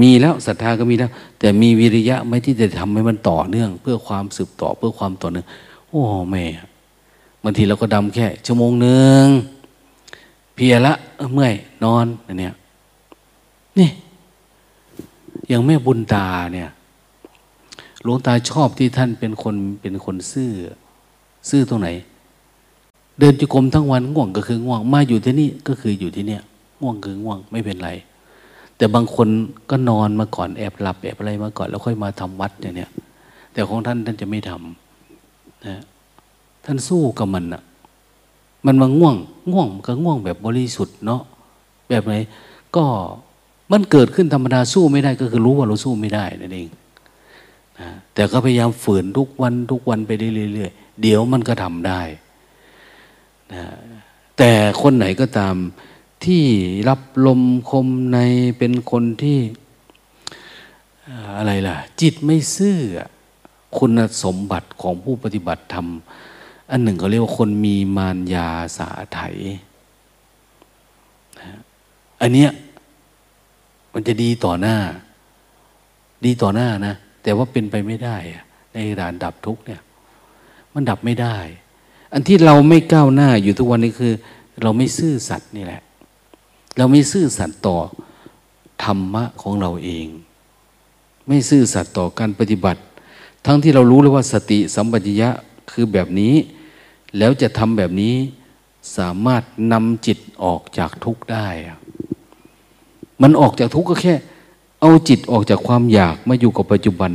[0.00, 5.46] มีแล้วศรัทธาก็มีแล้ว แต่มีวิริยะไหมที่จะทำให้มันต่อเนื่อง เพื่อความสืบต่อเพื่อความต่อเนื่อง
[5.94, 6.44] โอ้แม่
[7.42, 9.24] บางทีเราก็ดำแค่ ชั่วโมงหนึ่ง
[10.54, 10.94] เพียละ
[11.34, 12.54] เมื่อยนอนอันเนี้ย
[13.78, 13.90] นี่
[15.48, 16.68] อย่างแม่บุญตาเนี่ย
[18.02, 20.50] หลวงตาชอบที่ท่านเป็นคนเป็นคนซื่อ
[21.50, 21.88] ซื่อตรงไหน
[23.18, 26.42] เดินจุกรมทั้งวันง่วงก็คือง่วงมาอยู่ที่นี่ก็คืออยู่ที่เนี่ย
[26.80, 27.90] ง่วงคือง่วงไม่เป็นไร
[28.76, 29.28] แต่บางคน
[29.70, 32.90] ก็นอนมาก่อนแอบหลับแอบอะไรมาก่อนแล้วค่อยมาทำวัดเนี้ย
[33.52, 34.81] แต่ของท่านท่านจะไม่ทำ
[35.66, 35.78] นะ
[36.64, 37.62] ท่านสู้กับมันอะ
[38.66, 39.16] มันมาง่วง
[39.52, 41.22] ง่วงก็ง่วงแบบบริสุทธิ์เนาะ
[41.88, 42.14] แบบไหน
[42.76, 42.84] ก็
[43.72, 46.68] มันเกิดขึ้นธรรมดาสู้ไม่ได้ก็คือรู้ว่าเราสู้ไม่ได้นั่นเอง
[47.78, 52.00] นะแต่ก็พยายามฝืนทุกวันทุกวันไปเรื่อยๆเดี๋ยวมันก็ทำได้
[53.52, 53.62] นะ
[54.38, 55.56] แต่คนไหนก็ตาม
[56.24, 56.44] ที่
[56.88, 58.18] รับลมคมใน
[58.58, 59.38] เป็นคนที่
[61.38, 62.78] อะไรล่ะ จิตไม่ซื่อ
[63.78, 65.86] คุณสมบัติของผู้ปฏิบัติธรรม
[66.70, 69.20] อันหนึ่งเขาเรียกว่าคนมีมารยาสาไถ
[72.20, 72.50] อันเนี้ย
[73.92, 74.76] มันจะดีต่อหน้า
[76.24, 78.16] ดีต่อหน้านะ แต่ว่าเป็นไปไม่ได้
[78.72, 79.80] ในด่านดับทุกเนี่ย
[80.74, 81.36] มันดับไม่ได้
[82.12, 84.12] อันที่เราไม่ก้าวหน้าอยู่ทุกวันนี้คือ
[84.62, 85.82] เราไม่ซื่อสัตย์นี่แหละ
[86.76, 87.76] เราไม่ซื่อสัตย์ต่อ
[88.84, 90.06] ธรรมะของเราเอง
[91.28, 92.82] ไม่ซื่อสัตย์ต่อการปฏิบัติ
[93.46, 95.30] ทั้งที่เรารู้เลยว่าสติสัมปชัญญะ
[95.70, 96.34] คือแบบนี้
[97.18, 98.14] แล้วจะทำแบบนี้
[98.96, 101.46] สามารถนำจิตออกจากทุกข์ได้
[103.22, 104.14] มันออกจากทุกข์ก็แค่
[104.80, 107.10] เอาจิตออกจากความอยากมาอยู่กับปัจจุบัน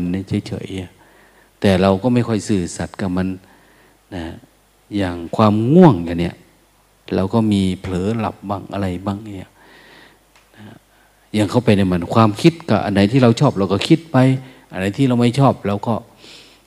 [0.47, 3.27] เฉยๆแต่เราก็ไม่ค่อยสื่อสัตย์กับมัน
[4.15, 4.23] นะ
[4.97, 6.35] อย่างความง่วงอย่างเนี้ย
[7.15, 9.51] เราก็มีเผลอหลับบ้างอะไรบ้างเนี่ย
[11.35, 14.17] อย่างเข้าไปในมันความคิดกับอันไหนที่เราชอบเราก็คิดไป
[14.71, 15.93] อันไหนที่เราไม่ชอบเราก็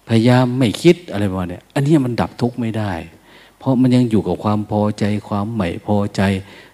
[0.09, 2.93] พยายามไม่คิดอะไรประมาณนี้อันนี้มันดับทุกข์ไม่ได้
[3.59, 6.23] เพราะมันยังอยู่กับความพอใจความไม่พอใจ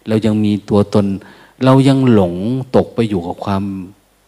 [0.08, 1.06] เรายังมีตัวตน
[1.64, 2.34] เรายังหลง
[2.76, 3.62] ตกไปอยู่กับความ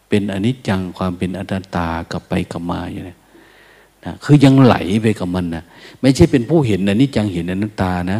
[0.09, 3.17] เป็นอนิจจังความเป็นอนัตตากลับไปกลับมาอยู่เนี่ย
[4.05, 5.63] นะคือยังไหลไปกับมันนะ
[6.01, 8.19] ไม่ใช่เป็นผู้เห็นอนิจจังเห็นอนัตตานะ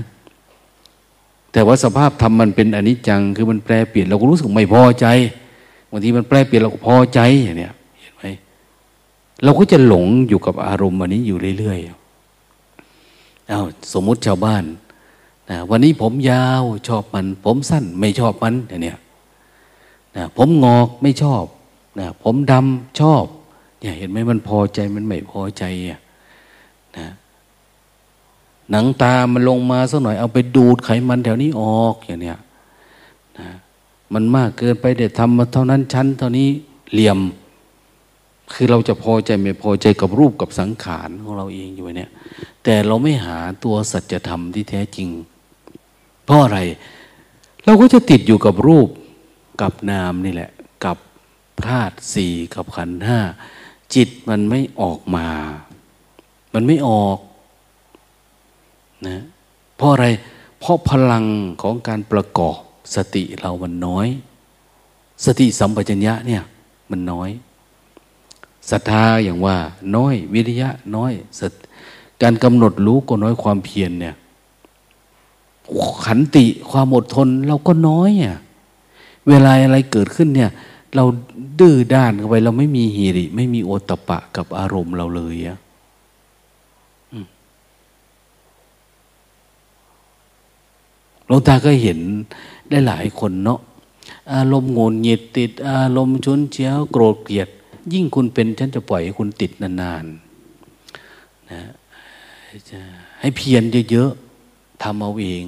[1.52, 5.08] แต่ว่าสภาพธรรมมันเป็นอนิจจังคือมันแปรเปลี่ยนเราก็รู้สึกไม่พอใจ
[5.90, 7.74] บางทีมันแปรเปลี่ยนเราก็พอใจอย่างเนี้ย
[9.44, 13.62] เราก็จะหลงอยู่กับอารมณ์อันนี้อยู่เรื่อยๆเอา
[13.94, 14.64] สมมุติชาวบ้าน
[15.50, 18.98] นะวันนี้ผมยาวชอบมัน ผมสั้นไม่ชอบมันอย่างเนี้ย
[20.16, 21.44] นะผมงอกไม่ชอบ
[22.00, 23.26] นะผมดำชอบ
[23.80, 26.00] เนี่ยเห็นไหมมันพอใจมันไม่พอใจอะ
[26.98, 27.08] นะ
[28.72, 32.38] หนังตามันลงมาสักหน่อยเอาไปดูดไขมันแถวนี้ออกอย่างเนี้ย
[33.38, 33.50] นะ
[34.14, 36.48] มันมากเกินไปเด็ดทำมาเท่านั้นชั้น เท่านี้
[36.94, 37.20] เหลี่ยม
[38.54, 42.12] คือเราจะพอใจไม่พอใจกับรูปกับสังขารของเราเองอยู่เนี่ย
[42.64, 45.10] แต่เราไม่หาตัวสัจธรรมที่แท้จริง
[46.26, 46.60] เพราะอะไร
[47.66, 48.90] เราก็จะติดอยู่กับรูป
[49.62, 50.52] กับนามนี่แหละ
[50.86, 50.98] กับ
[51.68, 53.20] ธาตุสี่กับขันธ์ห้า
[53.96, 55.28] จิตมันไม่ออกมา
[56.54, 57.18] มันไม่ออก
[59.08, 59.20] นะ
[59.78, 60.08] เพราะอะไร
[60.60, 61.26] เพราะพลัง
[61.62, 62.60] ของการประกอบ
[62.96, 64.08] สติเรามันน้อย
[65.26, 66.44] สติสัมปชัญญะเนี่ย
[66.92, 67.30] มันน้อย
[68.72, 69.58] ศรัทธาอย่างว่า
[69.96, 71.42] น้อยวิริยะน้อยส
[72.22, 74.16] การกำหนดรู้ก็น้อยความเพียรเนี่ย
[76.06, 78.38] ขันติความอดทนเราก็น้อยอะ
[79.28, 80.52] เวลาอะไรเกิดขึ้นเนี่ย
[80.96, 81.04] เรา
[81.60, 85.58] ดื้อด้านเข้าไป เราไม่มีหิริ ไม่มีโอตปะกับอารมณ์เราเลยอะ
[91.26, 92.00] หลวงตาก็เห็น
[92.70, 93.60] ได้หลายคนเนาะ
[94.34, 97.50] อารมณ์โงนหงิดติด อารมณ์ชุนเชียวโกรธเกลียด
[97.94, 101.62] ยิ่งคุณเป็นฉันจะปล่อยให้คุณติดนานๆนะ
[103.20, 105.44] ให้เพียรเยอะๆทำเอาเอง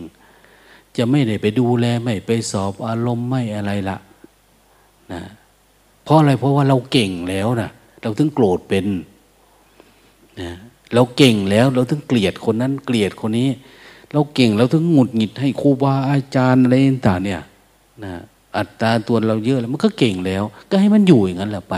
[0.98, 3.98] จะไม่ได้ไปดูแลไม่ไปสอบอารมณ์ไม่อะไรละ
[5.14, 5.22] นะ
[6.04, 7.70] เพราะอะไรเพราะว่าเราเก่งแล้วนะ
[8.02, 8.86] เราถึงโกรธเป็น
[10.42, 10.52] นะ
[10.94, 13.50] เราเก่งแล้วเราถึงเกลียดคนนั้นเกลียดคนนี้
[14.14, 17.42] เราเก่งเราถึงหงุดหงิดให้ครูบาอาจารย์อะไรต่างเนี่ย
[18.04, 18.14] นะ
[18.58, 21.76] อัตราตัวเราเยอะแล้วมันก็เก่งแล้ว ก็ให้มันอยู่อย่างนั้นแหละไป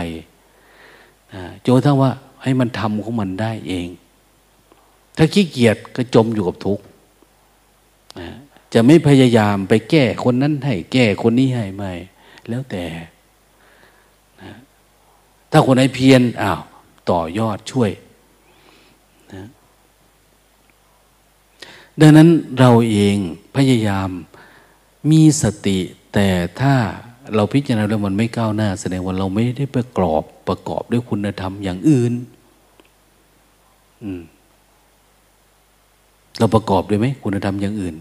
[1.34, 2.10] นะโจทั้งว่า
[2.42, 3.88] ให้มันทำของมันได้เอง
[5.16, 6.84] ถ้าขี้เกียจก็จมอยู่กับทุกข์
[8.72, 11.92] จะไม่พยายามไปแก้คนนั้นให้ แก้คนนี้ให้ไม่
[12.48, 12.84] แล้วแต่
[15.50, 16.60] ถ้าคนไหนเพียรอ้าว
[17.10, 17.90] ต่อยอดช่วย
[19.32, 19.46] นะ
[22.00, 23.16] ดังนั้นเราเอง
[23.56, 24.08] พยายาม
[25.10, 25.78] มีสติ
[26.14, 26.28] แต่
[26.60, 26.74] ถ้า
[27.36, 32.12] เราพิจารณาแล้วมันไม่ก้าวหน้า แสดงว่าเราไม่ได้ประกอบประกอบด้วยคุณธรรมอย่างอื่น
[36.38, 37.94] เราประกอบด้วยไหมคุณธรรมอย่างอื่น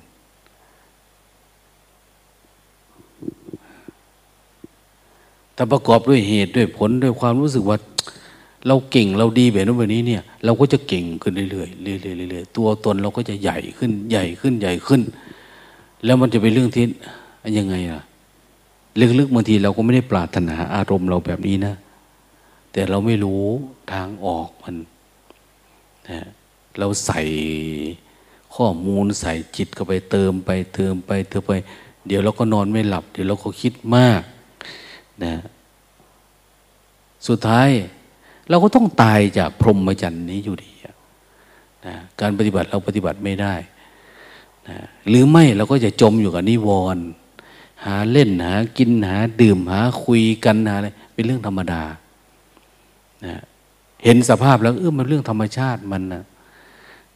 [5.56, 7.78] ถ้าประกอบด้วยเหตุด้วยผลด้วยความรู้สึกว่า
[8.68, 15.02] เราเก่งเราดีแบบนั้นแบบนี้เนี่ย เราก็จะเก่งขึ้นเรื่อยๆเรื่อยๆเรื่อยๆตัวตนเราก็จะใหญ่ขึ้น ใหญ่ขึ้นใหญ่ขึ้น
[16.06, 16.84] แล้วมันจะเป็นเรื่องที่
[17.58, 18.02] ยังไงอะ
[19.20, 21.76] ลึกๆบางทีเราก็ไม่ได้ปรารถนาอารมณ์เราแบบนี้นะ
[22.72, 23.44] แต่เราไม่รู้
[23.92, 24.76] ทางออกมัน
[26.10, 26.20] นะ
[26.80, 27.22] เราใส่
[28.56, 31.54] ข้อมูลใส่จิตเข้าไปเติมไปเติมไปเติมไป
[32.08, 34.22] เดี๋ยวเราก็นอนไม่หลับ เดี๋ยวเราก็คิดมาก
[35.24, 35.34] นะ
[37.28, 37.70] สุดท้าย
[38.50, 40.72] เราก็ต้องตายจากพรหมจรรย์นี้อยู่ดี
[41.86, 43.54] นะการปฏิบัติเราปฏิบัติไม่ได้
[44.70, 44.78] นะ
[45.08, 47.04] หรือไม่เราก็จะจมอยู่กับนิวรณ์
[47.86, 51.84] หาเล่นหากินหาดื่มหาคุยกันหาอะไรเป็นเรื่องธรรมดา
[53.26, 53.42] นะ
[54.04, 56.24] เห็นสภาพแล้วเออมันเรื่องธรรมชาติมันนะ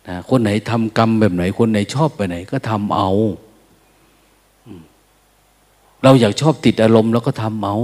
[0.08, 3.12] นะคนไหนทำกรรมแบบไหน คนไหนชอบไปไหน ก็ทำเอา
[6.03, 7.77] เราอยากชอบติดอารมณ์แล้วก็ทำเอา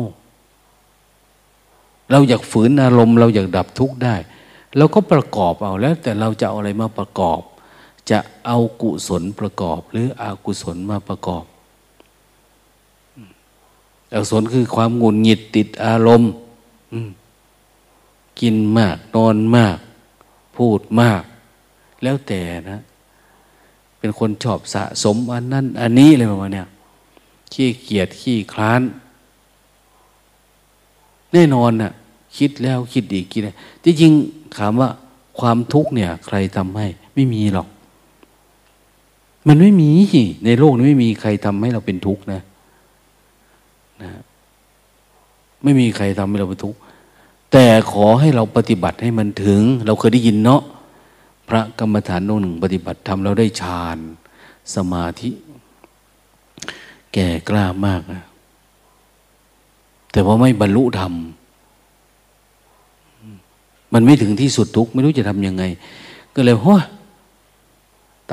[2.12, 4.16] เราอยากฝืนอารมณ์ เราอยากดับทุกข์ได้
[4.78, 7.42] เราก็ประกอบเอาแล้ว แต่เราจะเอาอะไรมาประกอบ
[8.10, 11.44] จะเอากุศลประกอบ หรืออกุศลมาประกอบ
[14.14, 16.32] อกุศลคือความงุนหงิดติดอารมณ์
[18.40, 19.78] กินมากนอนมาก
[20.58, 21.24] พูดมาก
[22.04, 22.80] แล้วแต่นะ
[24.00, 26.68] เป็นคนชอบสะสมอันนั้น อันนี้อะไรประมาณเนี้ย
[27.54, 28.82] ขี้เกียจขี้คลาน
[31.34, 31.92] แน่นอนนะ่ะ
[32.38, 33.52] คิดแล้วคิดอีกคิดอะไร
[33.84, 34.90] จริงๆถามว่า
[35.40, 37.68] ความทุกข์เนี่ย ใครทำให้ ไม่มีหรอก
[39.48, 39.92] มันไม่มี
[40.46, 42.42] ในโลกนี้ไม่มีใครทำให้เราเป็นทุกข์นะ
[44.04, 44.14] นะ
[45.64, 46.80] ไม่มีใครทำให้เราเป็นทุกข์
[47.52, 50.62] แต่ขอให้เราปฏิบัติให้มันถึง เราเคยได้ยินเนาะ
[51.50, 53.98] พระกรรมฐานองค์หนึ่ง ปฏิบัติทำเราได้ฌาน
[54.76, 55.30] สมาธิ
[57.14, 58.24] แก่กล้ามากนะ
[60.12, 61.14] แต่ว่าไม่บรรลุธรรม
[63.94, 65.64] มันไม่ถึงที่สุดทุกข์ไม่รู้จะทำยังไง
[66.36, 66.76] ก็เลยโอ้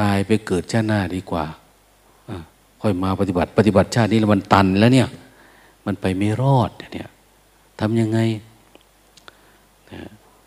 [0.01, 1.45] ตายไปเกิดชาติหน้าดีกว่า
[2.81, 5.09] ค่อยมาปฏิบัติ ปฏิบัติชาตินี้แล้วมันตันแล้วเนี่ย
[5.87, 7.11] มันไปไม่รอดเนี่ย
[7.81, 8.19] ทำยังไง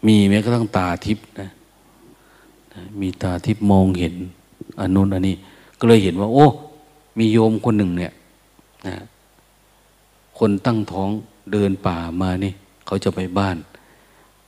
[0.08, 1.50] มีแม้ก็ต้องตาทิพย์นะ
[3.02, 4.16] มีตาทิพย์มองเห็น
[4.80, 5.36] อันนู้นอันนี้
[5.80, 6.46] ก็เลยเห็นว่า โอ้
[7.18, 8.14] มีโยมคนหนึ่งเนี่ย
[8.88, 8.96] นะ
[10.40, 11.10] คนตั้งท้อง
[11.52, 12.54] เดินป่ามานี่
[12.86, 13.58] เขาจะไปบ้าน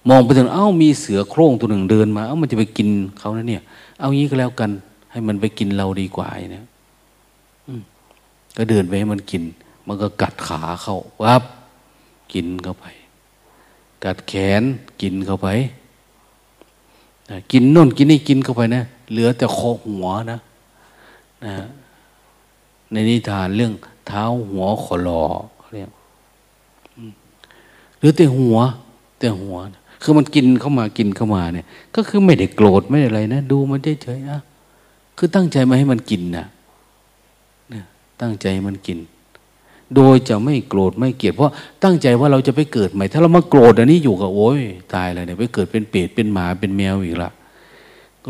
[0.10, 3.62] มองไปถึงเอ้ามีเสือโคร่งตัวหนึ่งเดินมา เอ้ามันจะไปกินเขานะเนี่ย
[4.00, 4.72] เอางี้ก็แล้วกัน
[5.12, 6.66] ให้มันไปกินเราดีกว่าเนี่ย
[8.58, 9.44] ก็เดินไปให้มันกิน
[9.88, 11.44] มันก็กัดขาเข้าวับ
[12.34, 12.86] กินเข้าไป
[14.04, 14.64] กัดแขน
[15.02, 15.48] กินเข้าไป
[17.52, 20.40] กินน่นกินนี่กินเข้าไปนะเหลือแต่คอหัวนะ
[21.46, 21.56] นะ
[22.92, 23.74] ในนิทานเรื่อง
[24.08, 25.24] เท้าหัวขอลอ
[25.74, 25.92] เรียก
[28.00, 28.58] หรือแต่หัว
[29.20, 29.56] แต่หัว
[30.02, 31.66] คือมันกินเข้ามากินเข้ามาเนี่ย
[31.96, 34.40] ก็คือไม่ได้โกรธไม่ได้อะไรนะดูมันเฉยๆนะ
[35.18, 36.46] คือตั้งใจมาให้มันกินนะ
[38.22, 38.98] ตั้งใจมันกิน
[39.96, 44.62] โดยจะไม่โกรธไม่เกลียดเพราะตั้งใจว่าเราจะไปเกิดใหม่ ถ้าเรามาโกรธอันนี้อยู่กับโอ้ย
[44.94, 47.32] ตายเลยเนี่ยไปเกิดเป็นเปรตเป็นหมาเป็นแมวอีกละ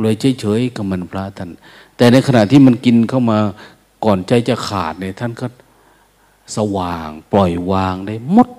[0.01, 1.49] เลยเฉยๆกับมันพระท่าน
[1.97, 3.38] แต่ในขณะที่มันกินเข้ามา
[4.06, 5.45] ก่อนใจจะขาดเนี่ยท่านก็
[6.56, 8.49] สว่าง ปล่อยวางได้หมด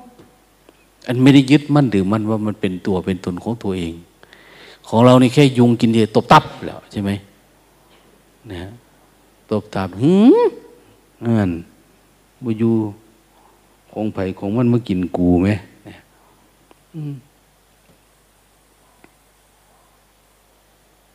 [1.07, 3.95] อันไม่ได้ยึดมั่นหรือมั่นว่ามันเป็นตัวเป็นตนของตัวเอง
[4.89, 7.11] ของเรานี่แค่ยุงกินเดียตบตับแล้วใช่ไหม
[8.53, 8.71] นะ
[9.51, 10.47] ตบตับหืม
[11.25, 11.53] นั่น
[12.47, 12.73] บุยู
[13.93, 15.49] ของไผ่ของมันมากินกูไหม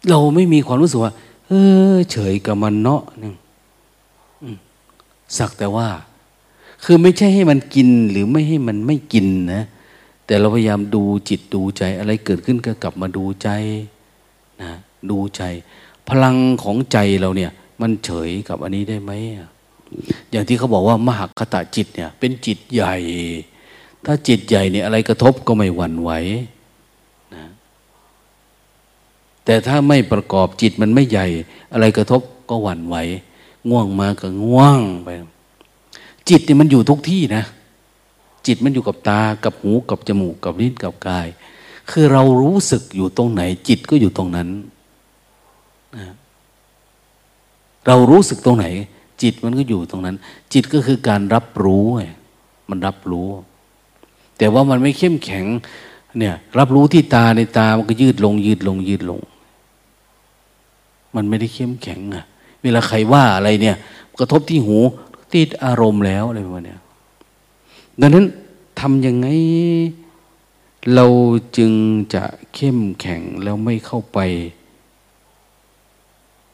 [0.09, 1.13] เราไม่มีความรู้สึกว่า
[1.47, 1.51] เอ
[1.93, 3.33] อ เฉยกับมันเนาะนึง
[5.37, 5.87] สักแต่ว่า
[6.83, 9.63] คือไม่ใช่ให้มันกินหรือไม่ให้มันไม่กินนะ
[10.25, 13.49] แต่เราพยายามดูจิตดูใจ อะไรเกิดขึ้นก็กลับมาดูใจ
[14.61, 14.71] นะ
[15.09, 15.41] ดูใจ
[16.09, 17.51] พลังของใจเราเนี่ย
[17.81, 19.11] มันเฉยกับอันนี้ได้ไหม
[20.31, 22.95] อย่างที่เขาบอกว่ามหคตาจิตเนี่ย เป็นจิตใหญ่
[24.05, 26.11] ถ้าจิตใหญ่เนี่ยอะไรกระทบก็ไม่หวั่นไหว
[27.35, 27.45] นะ
[29.45, 31.27] แต่ถ้าไม่ประกอบจิตมันไม่ใหญ่
[31.73, 32.95] อะไรกระทบก็หวั่นไหว
[33.69, 35.09] ง่วงมาก็ง่วงไป
[36.29, 37.43] จิตเนี่ยมันอยู่ทุกที่นะ
[38.47, 41.27] จิตมันอยู่กับตากับหูกับจมูกกับลิ้นกับกาย
[41.91, 44.49] คือเรารู้สึกอยู่ตรงไหน จิตก็อยู่ตรงนั้น
[45.97, 46.05] นะ
[47.87, 48.65] เรารู้สึกตรงไหน
[49.21, 50.15] จิตมันก็อยู่ตรงนั้น
[50.53, 51.85] จิตก็คือการรับรู้
[52.69, 53.27] มันรับรู้
[54.37, 55.45] แต่ว่ามันไม่เข้มแข็ง
[56.17, 59.19] เนี่ย รับรู้ที่ตาในตามันก็ยืดลง ยืดลง ยืดลง
[61.15, 62.25] มันไม่ได้เข้มแข็งอะ
[62.63, 63.75] เวลาใครว่าอะไรเนี่ย
[64.19, 64.77] กระทบที่หู
[65.33, 66.75] ติดอารมณ์แล้วอะไรประมาณนี้
[67.99, 68.25] ดังนั้น
[68.79, 69.27] ทำยังไง
[70.93, 71.05] เรา
[71.57, 71.71] จึง
[72.13, 72.23] จะ
[72.55, 74.19] เข้มแข็งแล้วไม่เข้าไป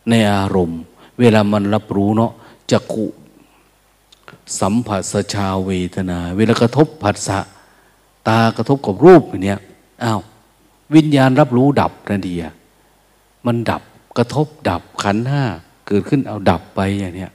[0.09, 0.81] ในอารมณ์
[1.19, 2.31] เวลามันรับรู้เนาะ
[2.71, 3.05] จักขุ
[4.59, 5.01] สัมผัส
[5.33, 7.39] ชาเวทนา เวลากระทบผัสสะ
[8.27, 9.59] ตากระทบกับรูปอย่างเนี้ย
[10.03, 10.21] อ้าว
[10.95, 12.43] วิญญาณรับรู้ดับนาดีย
[13.45, 13.81] มันดับ
[14.17, 15.43] กระทบดับขันห้า
[15.87, 17.31] เกิดขึ้นเอาดับไปอย่างเนี้ย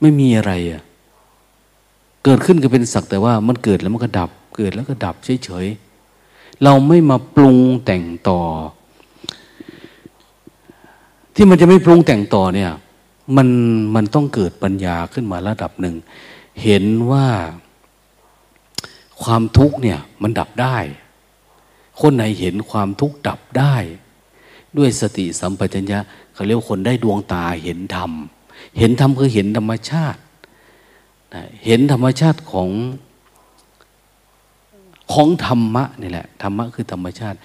[0.00, 0.82] ไม่มีอะไรอะ
[2.24, 5.14] เกิดขึ้นก็เป็นสักแต่ว่ามันเกิดแล้วมันก็ดับ เกิดแล้วก็ดับ
[5.44, 8.40] เฉยๆเราไม่มาปรุงแต่งต่อ
[11.34, 12.70] ที่มันจะไม่ปรุงแต่งต่อเนี่ย
[13.36, 13.48] มัน
[13.94, 15.96] มันต้องเกิดปัญญาขึ้นมาระดับหนึ่ง
[16.62, 17.28] เห็นว่า
[19.22, 20.76] ความทุกข์เนี่ยมันดับได้
[22.00, 23.74] คนไหนเห็นความทุกข์ดับได้
[24.76, 25.98] ด้วยสติสัมปชัญญะ
[26.32, 28.10] เขาเรียกคนได้ดวงตาเห็นธรรม
[28.78, 30.20] เห็นธรรมคือเห็นธรรมชาติ
[31.64, 32.68] เห็นธรรมชาติของ
[35.12, 37.38] ของธรรมะนี่แหละธรรมะคือธรรมชาติ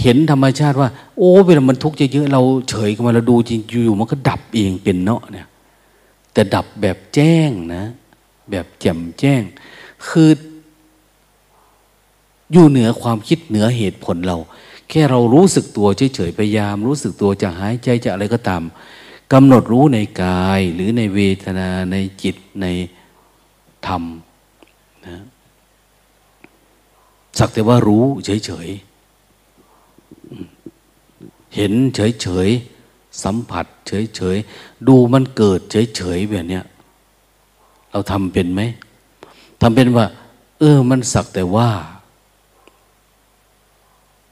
[0.00, 5.48] เห็นธรรมชาติว่า โอ้เวลามันทุกข์เยอะๆเราเฉยกันมาเราดูจริงอยู่มันก็ดับเองเป็นเนาะเนี่ย
[6.32, 7.84] แต่ดับแบบแจ้งนะ
[8.50, 9.42] แบบแจ่มแจ้ง
[10.08, 10.30] คือ
[12.52, 14.38] อยู่เหนือความคิดเหนือเหตุผลเรา
[14.88, 18.62] แค่เรารู้สึกตัวเฉยๆพยายาม รู้สึกตัวจะหายใจจะอะไรก็ตาม
[19.32, 22.66] กำหนดรู้ในกายหรือในเวทนาในจิตใน
[23.86, 24.02] ธรรม
[25.06, 25.24] นะ
[27.38, 28.95] สักแต่ว่ารู้เฉยๆ
[31.56, 35.60] เห็นเฉยๆ สัมผัส เฉยๆ ดูมันเกิด
[35.96, 36.64] เฉยๆแบบเนี้ย
[37.90, 38.62] เราทำเป็นไหม
[39.60, 40.06] ทำเป็นว่า
[40.58, 41.70] เออ มันสักแต่ว่า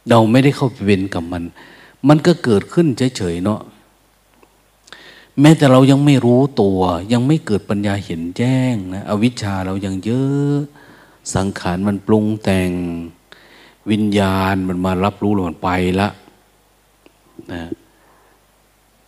[0.09, 1.43] เราไม่ได้เข้าไปเป็นกับมัน
[2.09, 3.61] มันก็เกิดขึ้นเฉยๆเนาะ
[5.41, 6.81] แม้แต่เรายังไม่รู้ตัว
[7.13, 10.57] ยังไม่เกิดปัญญาเห็นแจ้งนะอวิชชาเรายังเยอะ
[11.35, 12.71] สังขารมันปรุงแต่ง
[13.91, 15.71] วิญญาณมันมารับรู้แล้วมันไป
[16.01, 16.09] ละ
[17.53, 17.63] นะ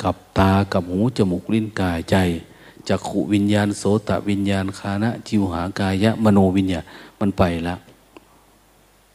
[0.03, 2.17] กับตากับหูจมูกลิ้นกายใจ
[2.89, 6.85] จักขุวิญญาณโสตวิญญาณคานะจิวหากายะมโนวิญญาณ
[7.21, 7.77] มันไปละ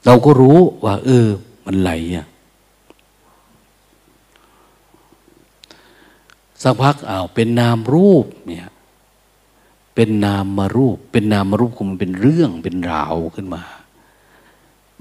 [0.05, 1.28] เราก็รู้ว่า เออ
[1.65, 2.26] มันไหลอะ
[6.63, 8.67] สักพักอ้าวเป็นนามรูปเนี่ย
[9.95, 13.63] เป็นนามมารูป เป็นนามมารูปขอมันเป็นเรื่องเป็นราวขึ้นมา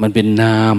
[0.01, 0.77] มันเป็นนาม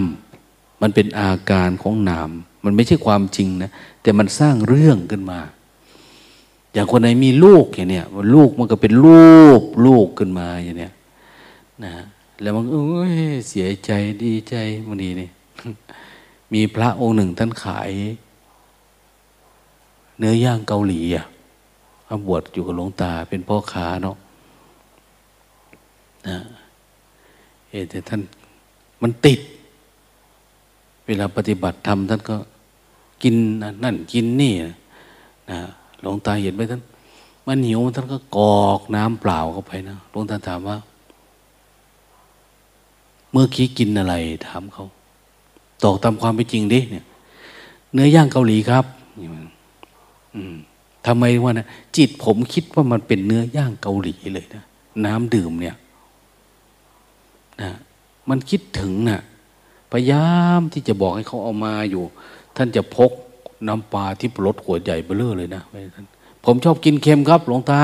[0.81, 2.29] มันเป็นอาการของนาม
[2.63, 5.39] มันไม่ใช่ความจริงนะ แต่มันสร้างเรื่องขึ้นมา
[6.73, 8.05] อย่างคนไหนมีลูกอย่างเนี้ย
[8.35, 10.93] ลูกมันก็เป็นรูปลูกขึ้นมาอย่างเนี้ย
[11.85, 11.93] นะ
[12.41, 13.15] แล้วมันเอ้ย
[13.49, 13.91] เสียใจ
[14.23, 14.55] ดีใจ
[14.87, 15.29] มันดีนี่
[16.53, 17.91] มีพระองค์หนึ่งท่านขาย
[20.17, 21.25] เนื้อย่างเกาหลีอะ
[22.27, 24.15] บวชอยู่กับหลวงตาเป็นพ่อค้าเนาะ
[26.27, 26.37] นะ
[27.69, 28.21] เอแต่ท่าน
[29.01, 29.39] มันติด
[31.05, 32.35] เวลาปฏิบัติธรรมท่านก็
[33.23, 33.35] กิน
[33.83, 34.53] นั่นกินนี่
[35.51, 35.59] นะ
[36.01, 36.81] หลวงตาเห็นไหมท่าน
[37.47, 40.77] มันหิวท่านก็กอกน้ำเปล่าเข้าไปนะหลวงตาถามว่า
[43.31, 44.13] เมื่อกี้กินอะไร
[44.47, 44.85] ถามเขา
[45.83, 47.05] ตอกตามความเป็นจริงดิเนี่ย
[47.93, 48.85] เนื้อย่างเกาหลีครับ
[51.05, 51.67] ทำไมวะนะ
[51.97, 54.63] จิตผมคิดว่ามันเป็นเนื้อย่างเกาหลีเลยนะ
[55.05, 55.75] น้ำดื่มเนี่ย
[57.61, 57.71] นะ
[58.29, 59.21] มันคิดถึงนะ่ะ
[59.91, 62.03] พยายามที่จะบอกให้เขาเอามาอยู่
[62.55, 63.11] ท่านจะพก
[63.67, 65.63] น้ำปลาที่รสขวดใหญ่เบ้อเลยนะ
[66.45, 67.79] ผมชอบกินเค็มครับหลวงตา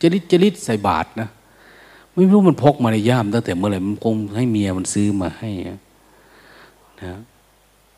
[0.00, 1.28] จริตจริตใส่บาทนะ
[2.12, 5.78] ไม่รู้มันพกมาในย่ามตั้งแต่เมื่อไหร่มันคงให้เมียมันซื้อมาให้นะ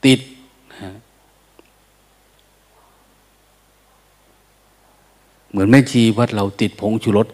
[0.04, 0.20] ติด
[0.80, 0.90] นะ
[5.50, 7.28] เหมือนแม่ชีวัดเราติดผงชูรส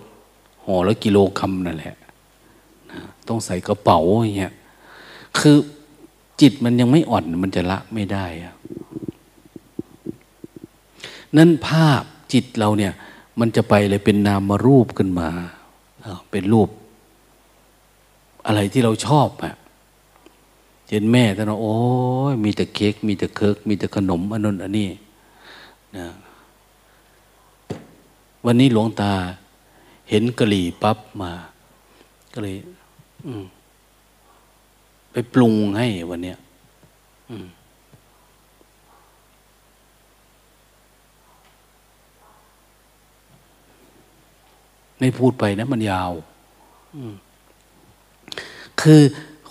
[0.65, 1.95] ห่อแล้วกิโลคำนั่นแหละ
[2.91, 4.53] นะต้องใส่กระเป๋าอย่างเงี้ย
[5.39, 5.57] คือ
[6.41, 8.27] จิตมันยังไม่อ่อนมันจะละไม่ได้
[11.37, 12.93] นั่นภาพจิตเราเนี่ย
[13.41, 15.29] มันจะไปเลยเป็นนามรูปขึ้นมา
[16.31, 16.69] เป็นรูป
[18.47, 19.55] อะไรที่เราชอบอะ
[20.91, 21.77] เห็นแม่ท่านโอ้
[22.31, 24.89] ยมีแต่เค้กมีแต่เคิร์กมีแต่ขนมอันนั้นอันนี้
[25.97, 26.07] นะ
[28.45, 29.13] วันนี้หลวงตา
[30.11, 31.33] เห็นกะหรี่ปั๊บมา
[32.33, 32.57] ก็เลย
[33.27, 33.45] อืม
[35.17, 36.39] ไปปรุงให้วันเนี้ย
[44.99, 46.13] ไม่พูดไปนะมันยาว
[48.81, 49.01] คือ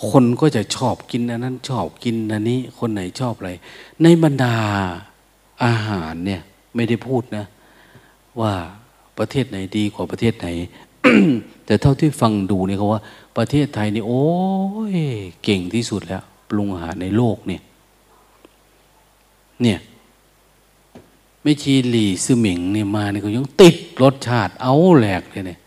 [0.09, 3.51] คนก็จะชอบกินอันนั้น ชอบกินอันนี้ คนไหนชอบอะไร
[4.03, 4.55] ในบรรดา
[5.63, 6.41] อาหารเนี่ย
[6.75, 7.45] ไม่ได้พูดนะ
[8.39, 8.53] ว่า
[9.17, 10.47] ประเทศไหนดีกว่าประเทศไหน
[11.65, 13.01] แต่เท่าที่ฟังดูเนี่ยเขาว่า
[13.37, 14.25] ประเทศไทยนี่โอ้
[14.95, 14.97] ย
[15.43, 17.61] เก่งที่สุดแล้ว ปรุงอาหารในโลกเนี่ย
[19.61, 19.79] เนี่ย
[21.41, 25.59] ไม่ชีหลี่ซื่อหมิงเนี่ยมาเนี่ยเขายังติดรสชาติเอาแหลกเลยเนี่ย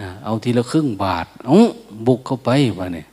[0.00, 1.56] นะเอาทีละครึ่งบาทเอา
[2.06, 3.06] บุกเข้าไปมาเนี่ย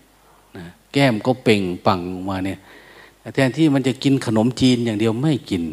[0.57, 2.57] นะแก้มก็เป่งปังมาเนี่ย
[3.33, 5.63] แทนที่มันจะกินขนมจีนอย่างเดียวไม่กิน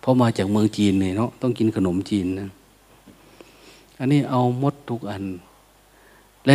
[0.00, 2.48] เพราะมาจากเมืองจีนเนี่ยเนาะต้องกินขนมจีนนะ
[3.98, 5.22] อันนี้เอามดทุกอัน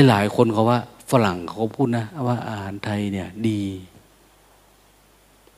[0.07, 0.79] หลายๆคนเขาว่า
[1.11, 3.61] ฝรั่งเขาพูดนะ ว่าอาหารไทยเนี่ยดี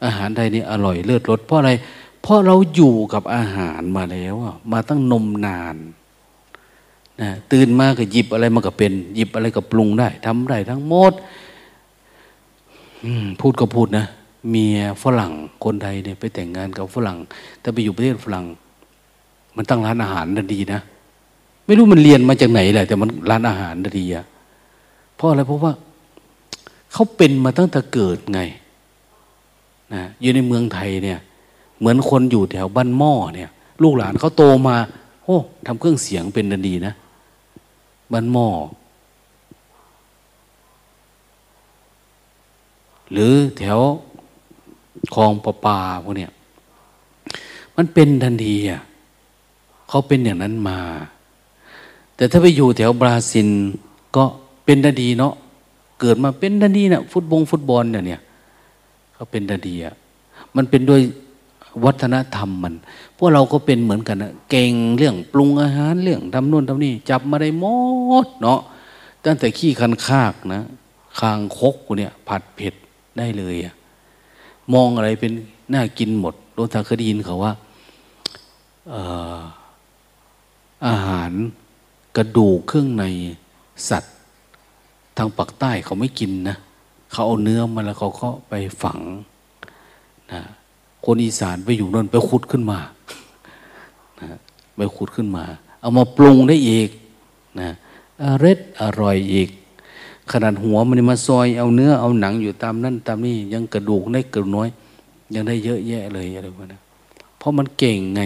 [0.05, 1.71] อาหารไทยนี่อร่อยเลิศรสเพราะอะไร
[2.21, 4.35] เพราะเราอยู่กับอาหารมาแล้ว
[4.71, 5.75] มาตั้งนมนาน
[7.21, 11.13] นะตื่นมาก็หยิบอะไรมาก็เป็น หยิบอะไรก็ปรุงได้ทำได้ทั้งหมด
[13.39, 14.05] พูดก็พูดนะ
[14.49, 17.17] เมียฝรั่งคนไทยเนี่ยไปแต่งงานกับฝรั่ง
[17.61, 18.45] แต่ไปอยู่ประเทศฝรั่ง
[19.55, 20.81] มันตั้งร้านอาหารนั่นดีนะ
[21.69, 24.25] ไม่รู้มันเรียนมาจากไหนแหละแต่มันร้านอาหารดีอะ
[25.15, 25.73] เพราะอะไรเพราะว่า
[26.93, 28.41] เขาเป็นมาตั้งแต่เกิดไง
[29.93, 31.19] นะอยู่ในเมืองไทยเนี่ย
[31.79, 33.49] เหมือนคนอยู่แถวบ้านหม้อเนี่ย
[33.83, 34.75] ลูกหลานเขาโตมา
[35.23, 36.93] โอ้ทำเครื่องเสียงเป็นดันดีนะ
[38.11, 38.47] บ้านหม้อ
[43.11, 43.79] หรือแถว
[45.13, 46.31] คลองประปาพวกเนี้ย
[47.75, 48.81] มันเป็นทันทีอะ
[49.89, 50.79] เขาเป็นอย่างนั้นมา
[52.19, 53.49] แต่ถ้าไปอยู่แถวบราซิล
[54.15, 54.23] ก็
[54.65, 55.33] เป็นดาดีเนาะ
[55.99, 58.21] เกิดมาเป็นดาดีเนะ่ยฟุตบงฟุตบอลเนี่ยเนี่ย
[59.13, 59.95] เขาเป็นดาดีอะ
[60.55, 61.01] มันเป็นด้วย
[61.85, 62.75] วัฒนธรรมมัน
[63.17, 67.65] พวกเราก็เป็นเหมือนกันนะเก่งเรื่องปรุงอาหารเรื่องทำนู่นทำนี่จับมาได้หม
[68.25, 68.59] ดเนาะ
[69.25, 70.61] ตั้งแต่ขี้คันคากนะ
[71.19, 72.73] คางคกกูเนี่ยผัดเผ็ด
[73.17, 73.73] ได้เลยอะ
[74.73, 75.31] มองอะไรเป็น
[75.73, 77.53] น่ากินหมดโดนทาคดีนเขาว่า
[80.87, 81.33] อาหาร
[82.19, 83.05] ระดูกเครื่องใน
[83.89, 84.15] สัตว์
[85.17, 86.57] ทางปากใต้เขาไม่กินนะ
[87.11, 88.53] เขาเอาเนื้อมาแล้วเขาก็ไป
[88.83, 88.99] ฝัง
[90.31, 90.41] นะ
[91.05, 92.79] คนอีสานไปอยู่นั่นไปขุดขึ้นมา
[94.21, 94.27] นะ
[94.75, 95.43] ไปขุดขึ้นมา
[95.81, 96.89] เอามาปรุงได้อีก
[97.59, 97.69] นะ
[98.21, 99.49] อร็ดอร่อยอีก
[100.31, 104.69] ขนาดหัวมันมาซอยเอาเนื้อเอาหนังอยู่ตามนั่นตามนี่ยังกระดูกได้กระน้อย
[105.33, 106.81] ยังได้เยอะแยะเลยอะไรพวกนั้น
[107.37, 108.21] เพราะมันเก่งไง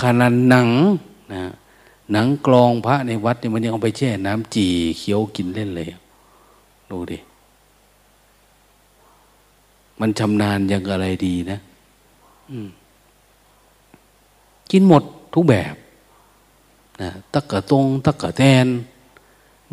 [0.00, 0.68] ขนาดหนัง
[1.32, 1.42] นะ
[2.10, 4.66] หนังกลองพระในวัดเนี่ยมันยังเอาไปแช่น้ำจี
[4.98, 5.88] เคี้ยวกินเล่นเลย
[6.90, 7.18] ดูดิ
[10.00, 11.58] มันชำนาญยังอะไรดีนะ
[14.70, 15.02] กินหมด
[15.34, 15.74] ทุกแบบ
[17.02, 18.66] นะตะกะตรงตะกะแตน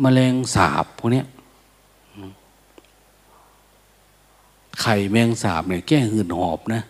[0.02, 1.22] มแมลงสาบพวกนี้
[4.80, 6.82] ไข่แมงสาบเนี่ยแก้หืดหอบนะ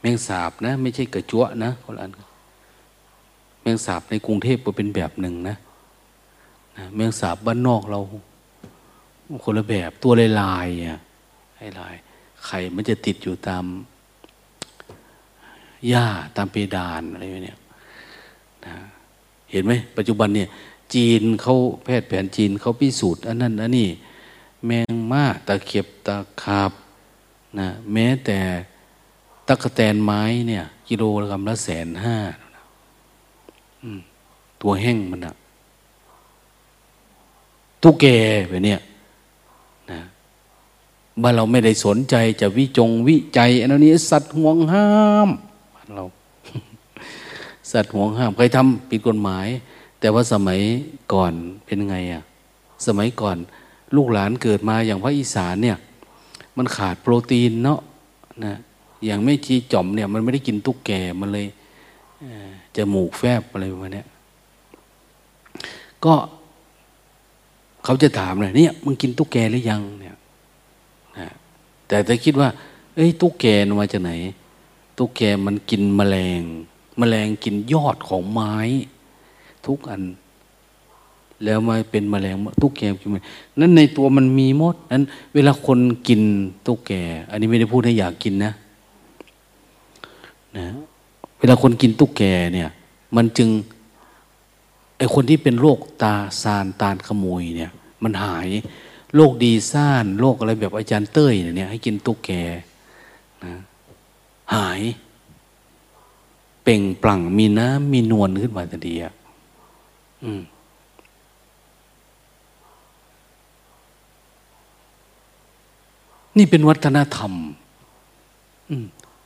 [0.00, 2.12] แมงสาบนะ ไม่ใช่กระจั่วนะคนละอัน
[3.74, 5.56] งสาบในกรุงเทพก็เป็นแบบหนึ่งนะ
[6.76, 8.00] นะแมงสาบบ้านนอกเรา
[9.44, 11.00] คนละแบบตัวลายลายอะ
[11.58, 11.94] ให้ลาย
[12.46, 13.64] ไข่มันจะติดอยู่ตาม
[15.88, 16.06] หญ้า
[16.36, 17.58] ตามเพดานอะไรเนี่ย
[18.66, 18.74] นะ
[19.50, 20.48] เห็นไหมปัจจุบันเนี่ย
[20.94, 21.54] จีนเขา
[21.84, 23.88] แพทย์แผนจีนเขาพิสูจน์อันนั้นอันนี้
[24.66, 26.72] แมงมาตะเข็บตะขาบ
[27.58, 28.38] นะแม้แต่
[29.46, 32.16] ตะกะแตนไม้เนี่ย กิโลกรัมละแสนห้า
[34.62, 35.34] ตัวแห้งมันอะ
[37.82, 38.06] ตุกแก
[38.48, 38.80] แบบเนี้ย
[39.90, 40.00] นะ
[41.22, 44.88] บ้านเราไม่ได้สนใจจะวิจงวิจัยอันนี้สัตว์ห่วงห้า
[45.26, 45.28] ม
[45.94, 46.04] เรา
[47.72, 49.46] สัตว์ห่วงห้ามใครทำผิดกฎหมาย
[50.00, 50.60] แต่ว่าสมัย
[51.12, 51.32] ก่อน
[51.64, 52.22] เป็นไงอะ
[52.86, 53.36] สมัยก่อน
[53.96, 55.76] ลูกหลานเกิดมาอย่างพระอีสานเนี่ย
[56.56, 57.80] มันขาดโปรตีนเนาะ
[58.44, 58.54] นะ
[59.06, 60.90] อย่างไม่ชีจอมเนี่ย มันไม่ได้กินตุ๊กแก
[61.20, 61.46] มันเลย
[62.76, 64.04] จะหมูกแฟบอะไรประมาณนี้
[66.04, 66.14] ก็
[67.84, 70.16] เขาจะถามเลยเนี่ยมึงกินตุ๊กแกหรือยังเนี่ย
[71.18, 71.28] นะ
[71.88, 72.48] แต่ถ้าคิดว่า
[72.94, 73.44] เอ้ยตุ๊กแก
[73.80, 74.12] มาจากไหน
[74.98, 76.42] ตุ๊กแกมันกินแมลง
[76.98, 78.54] แมลงกินยอดของไม้
[79.66, 80.02] ทุกอัน
[81.44, 83.10] แล้วมาเป็นแมลงตุ๊กแกกิน
[83.60, 85.78] นั้นในตัวมันมีมดนั้น เวลาคน
[86.08, 86.22] กิน
[86.66, 86.92] ตุ๊กแก
[87.30, 88.52] อันนี้ไม่ได้พูดให้อยากกินนะ
[90.56, 90.66] นะ
[91.38, 92.22] เวลาคนกินตุ๊กแก
[92.54, 92.68] เนี่ย
[93.16, 93.48] มันจึง
[95.00, 97.72] ไอคนที่เป็นโรคตาซานตาลขโมยเนี่ย
[98.02, 98.48] มันหาย
[99.14, 102.30] โรคดีซ่านโรคอะไรแบบอาจารย์เต้ยเนี่ย ให้กินตุ๊กแก
[103.44, 103.54] นะ
[104.54, 104.80] หาย
[106.62, 109.14] เป่งปลั่งมีน้ำมีนวลขึ้นมาทันทีอะ
[116.36, 117.32] นี่เป็นวัฒนธรรม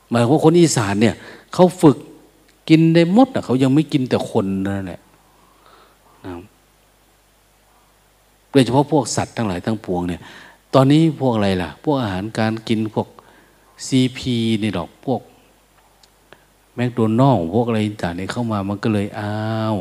[0.08, 1.14] หมายว่าคนอีสานเนี่ย
[1.54, 1.96] เขาฝึก
[2.68, 5.00] กินได้มดอะเขายังไม่กินแต่คนนั่นแหละ
[8.50, 10.20] โดยเฉพาะพวกสัตว์ทั้งหลายทั้งปวงเนี่ย
[10.74, 13.08] ตอนนี้พวกอะไรล่ะ พวกอาหารการกินพวก
[13.86, 15.20] ซีพีนี่หรอกพวก
[16.74, 19.34] แมคโดนัลพวกอะไรต่างๆเนี่ยเข้ามามันก็เลยอ้า
[19.74, 19.76] ว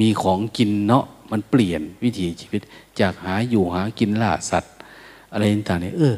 [0.00, 2.62] มีของกินเนาะมันเปลี่ยนวิถีชีวิต
[3.00, 4.74] จากหาอยู่หากินล่าสัตว์
[5.32, 6.14] อะไรต่างๆเนี่ยเออ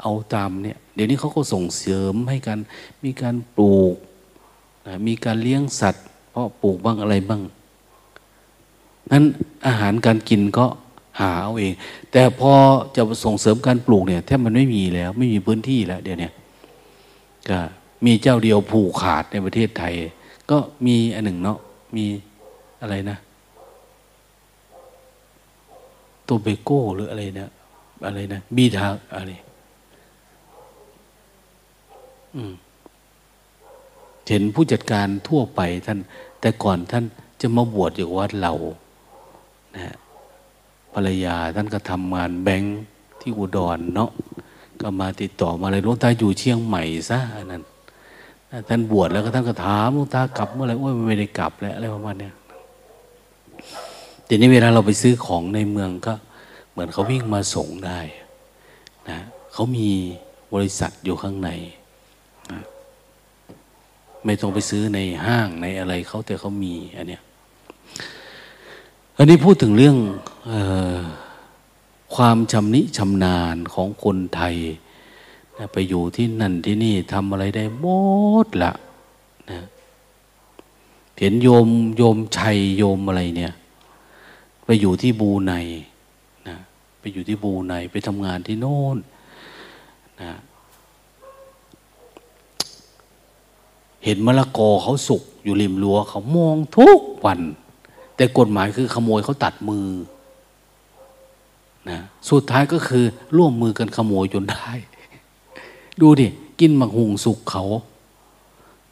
[0.00, 2.58] เอาตามเนี่ย เดี๋ยวนี้เขาก็ส่งเสริมให้กัน
[3.04, 3.96] มีการปลูก
[5.06, 7.42] มีการเลี้ยงสัตว์ เพราะปลูกบ้างอะไรบ้าง
[9.12, 9.24] นั้น
[9.66, 10.66] อาหารการกินก็
[11.20, 11.72] หาเอาเอง
[12.12, 12.52] แต่พอ
[12.96, 16.30] จะส่งเสริมการปลูกเนี่ยแทบมันไม่มีแล้ว ไม่มีพื้นที่แล้วเดี๋ยวนี้
[17.50, 17.58] ก็
[18.04, 19.94] มีเจ้าเดียวผูกขาดในประเทศไทย
[20.50, 21.58] ก็มีอันหนึ่งเนาะ
[21.96, 22.04] มี
[22.82, 23.16] อะไรนะ
[26.24, 27.50] โตเบโก้หรืออะไรเนะ
[28.06, 29.32] อะไรนะบีทาอะไร
[34.32, 35.98] เห็นผู้จัดการทั่วไปท่าน
[36.40, 37.04] แต่ก่อนท่าน
[37.40, 38.52] จะมาบวชอยู่วัดเรา
[39.76, 39.94] นะ
[40.94, 42.78] ภรรยาท่านก็ทำงานแบงค์
[43.20, 44.10] ที่อุดรเนาะ
[44.80, 47.18] ก็มาติดต่อมาเลยหลวงตาอยู่เชียงใหม่ซะ
[47.52, 47.62] นั่น
[48.68, 52.34] ท่านบวชแล้วก็ท่านก็ถามหลวงตากลับเมื่อไหร่ว่าไม่ได้กลับแล้วอะไรประมาณเนี้ย
[54.28, 56.14] ทีนี้เวลาเราไปซื้อของในเมืองก็
[56.70, 58.00] เหมือนเขาวิ่งมาส่งได้
[59.10, 59.18] นะ
[59.52, 59.88] เขามี
[60.54, 61.50] บริษัทอยู่ข้างใน
[62.50, 62.60] นะ
[64.24, 67.22] ไม่ต้องไปซื้อในห้างในอะไรเขาแต่เขามีอันเนี้ย
[69.20, 69.96] อันนี้พูดถึงเรื่อง
[70.48, 70.50] อ
[72.14, 74.56] ความชำนิชำนาญของคนไทย
[75.56, 77.86] นะไปอยู่ที่นั่นที่นี่ทำอะไรได้หม
[78.44, 78.72] ดละ
[79.50, 79.60] นะ
[81.18, 83.54] เห็นโยมโยมชัยโยมอะไรเนี่ย
[84.64, 85.54] ไปอยู่ที่บูไน
[86.48, 86.56] นะ
[87.00, 88.98] ไปอยู่ที่บูไนไปทำงานที่โน่น
[90.22, 90.32] นะ
[94.04, 97.40] เห็นมะละกอเขาสุกอยู่ริมรั้วเขามองทุกวัน
[98.20, 99.86] แต่กฎหมายคือขโมยเขาตัดมือ
[101.90, 101.98] นะ
[102.30, 103.04] สุดท้ายก็คือ
[103.36, 104.70] ร่วมมือกันขโมยจนได้
[106.00, 106.26] ดูดิ
[106.60, 107.64] กินมักหุงสุกเขา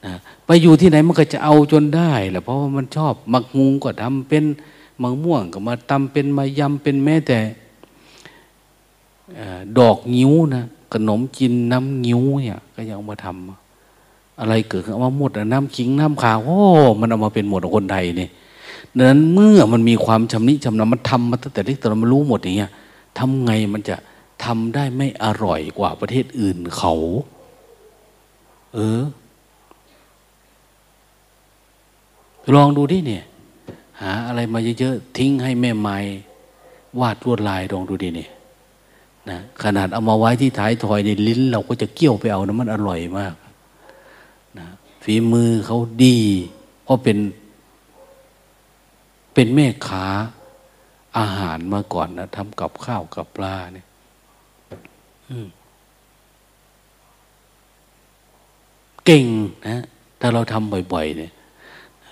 [0.04, 0.12] นะ
[0.46, 4.44] ไปอยู่ที่ไหนมันก็จะเอาจนได้แหละเพราะว่ามันชอบมักหุงก็ทำเป็น
[5.02, 7.38] มังม่วงก็มาตำเป็นมายำเป็นแม้แต่
[9.78, 16.58] ดอกงิ้วนะขนมจินน้ำงิ้วเนี่ยก็ยังเอามาทำอะไรเกิดขึ้นเอามาหมดน้ำขิงน้ำขาวโอ้
[17.00, 18.30] มันเอามาเป็นหมดคนไทยเนี่ย
[18.96, 22.70] ดังนั้นเมื่อมันมีความชำนิชำนาญมันทำมาตั้งแต่เล็กแต่เรามารู้หมดอย่างเงี้ย
[23.18, 23.96] ทำไงมันจะ
[24.44, 26.94] ทำได้ไม่อร่อยกว่าประเทศอื่นเขา
[28.74, 29.02] เออ
[32.54, 33.24] ลองดูดิเนี่ย
[34.00, 35.96] หาอะไรมาเยอะๆทิ้งให้แม่ไม้
[37.00, 38.30] วาดลวดลายลองดูดิเนี่ย
[39.30, 43.34] นะขนาดเอามาไว้ที่ท้ายถอยในลิ้น เราก็จะเกี่ยวไปเอานะมันอร่อยมาก
[44.58, 44.66] นะ
[45.04, 46.18] ฝีมือเขาดี
[46.84, 47.18] เพราะเป็น
[49.40, 50.06] เป็นแม่ค้า
[51.18, 53.86] อาหารมาก่อนนะทำกับข้าวกับปลาเนี่ย
[59.04, 59.26] เก่ง
[59.68, 59.82] นะ
[60.20, 61.32] ถ้าเราทำบ่อย ๆ เนี่ย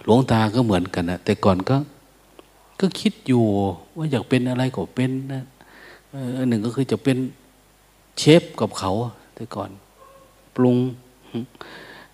[0.04, 1.76] หลวงตาก็เหมือนกันนะแต่ก่อนก็
[2.80, 3.44] ก็คิดอยู่
[3.96, 5.42] ว่าอยากเป็นอะไรก็เป็นนะ
[6.36, 7.16] อันหนึ่งก็คือจะเป็น
[8.18, 8.92] เชฟกับเขา
[9.34, 9.70] แต่ก่อน
[10.56, 10.76] ปรุง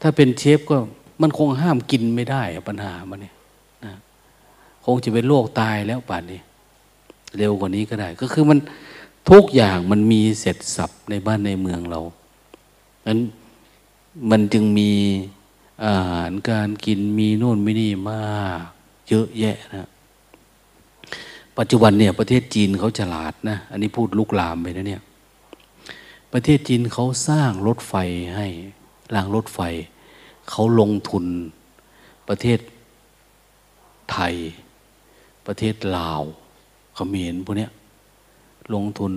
[0.00, 0.76] ถ้าเป็นเชฟก็
[1.22, 3.34] มันคงห้ามกินไม่ได้ปัญหามันเนี่ย
[4.84, 6.40] คงจะเป็นโรคตายแล้วป่านนี้
[7.36, 8.58] เร็วกว่านี้ก็ได้ ก็คือมัน
[9.30, 12.00] ทุกอย่างมันมีเสร็จสับในบ้านในเมืองเรา
[13.06, 13.20] นั้น
[14.30, 14.90] มันจึงมี
[15.84, 18.20] อาหารการกินมีโน่นไม่นี่มา
[18.58, 18.62] ก
[19.08, 19.88] เยอะแยะนะ
[21.58, 25.02] ปัจจุบันเนี่ยประเทศจีนเขาฉลาดนะ อันนี้พูดลุกลามไปนะเนี่ย
[26.32, 27.94] ประเทศจีนเขาสร้างรถไฟ
[28.36, 28.46] ให้
[29.14, 29.60] รางรถไฟ
[30.50, 31.24] เขาลงทุน
[32.28, 32.58] ประเทศ
[34.12, 34.34] ไทย
[35.47, 36.22] ประเทศลาว
[36.95, 37.70] เขมรพวกเนี้ย
[38.74, 39.12] ลงทุน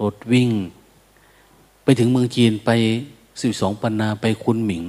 [0.00, 0.50] รถวิ่ง
[1.82, 2.70] ไปถึงเมืองจีนไป
[3.42, 4.84] สิบสองปันนาไปคุณหมิง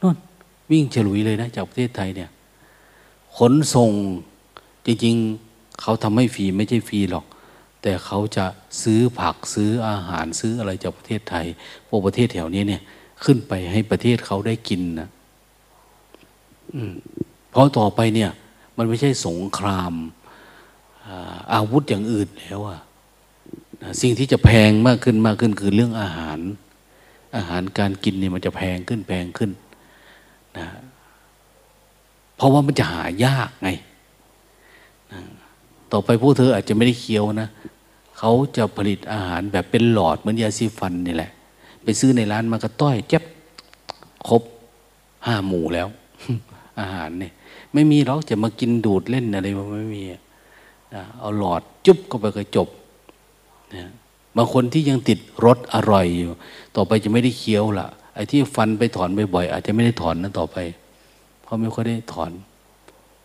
[0.00, 0.16] นู่น
[0.70, 2.30] วิ่งฉลุยเลยนะจากประเทศไทยเนี่ย
[3.36, 3.90] ขนส่ง
[4.86, 7.24] จริงๆเขาทำให้ฟรีไม่ใช่ฟรีหรอก
[7.82, 8.46] แต่เขาจะ
[8.82, 11.46] ซื้อผักซื้ออาหารซื้ออะไรจากประเทศไทย
[11.88, 12.82] พวกประเทศแถวนี้เนี่ย
[13.24, 15.08] ขึ้นไปให้ประเทศเขาได้กินนะ
[17.50, 18.30] เพราะต่อไปเนี่ย
[18.78, 19.92] มันไม่ใช่สงคราม
[21.54, 22.78] อาวุธอย่างอื่นแล้วอะ
[24.02, 26.38] สิ่งที่จะแพงมากขึ้นมากขึ้นคือเรื่องอาหาร
[27.36, 29.50] อาหารการกินเนี่ยมันจะแพงขึ้นแพงขึ้น
[30.58, 30.66] นะ
[32.36, 33.68] เพราะว่ามันจะหายากไง
[35.12, 35.20] นะ
[35.92, 37.48] ต่อไปพวกเธออาจจะไม่ได้เคี้ยวนะ
[38.18, 41.30] เขาจะผลิตอาหารแบบเป็นหลอดเหมือนยาซีฟันนี่แหละ
[41.84, 43.22] ไปซื้อในร้านมากระต้อยเจ็บ
[44.28, 44.42] ครบ
[45.26, 45.88] ห้าหมู่แล้ว
[46.80, 47.32] อาหารเนี่ย
[47.72, 50.04] ไม่มีหรอกจะมากินดูดเล่นอะไรมันไม่มี
[51.18, 52.58] เอาหลอดจุ๊บก็ไปก็จ
[53.74, 53.90] นะ
[54.36, 56.30] บางคนที่ยังติดรสอร่อยอยู่
[56.76, 60.56] ต่อไปจะไม่ได้เคี้ยวละไอ้ที่ฟันไปถอนบ่อยๆอาจจะไม่ได้ถอนนะต่อไป
[61.42, 62.32] เพราะไม่ค่อยได้ถอน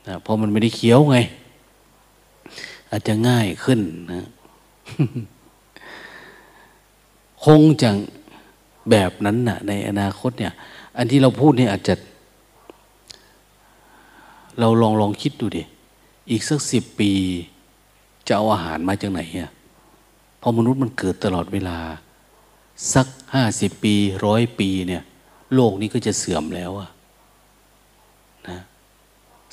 [0.08, 1.18] นะเพราะมันไม่ได้เคี้ยวไง
[2.92, 3.80] อาจจะง่ายขึ้น
[4.12, 4.28] นะ
[7.46, 7.90] คงจะ
[8.90, 10.54] แบบนั้นนะ่ะ ในอนาคตเนี่ย
[10.98, 11.96] อันที่เราพูดเนี่ยอาจจะ
[14.60, 15.64] เราลองลองคิดดูดิ
[16.30, 17.12] อีกสักสิบปี
[18.28, 19.52] จะเอาอาหารมาจากไหนอะ
[20.42, 21.78] พอมนุษย์มันเกิดตลอดเวลา
[22.94, 23.96] สักห้าสิบปี
[24.26, 25.04] ร้อยปีเนี่ย
[25.54, 26.90] โลกนี้ก็จะเสื่อมแล้วอะ
[28.48, 28.58] นะ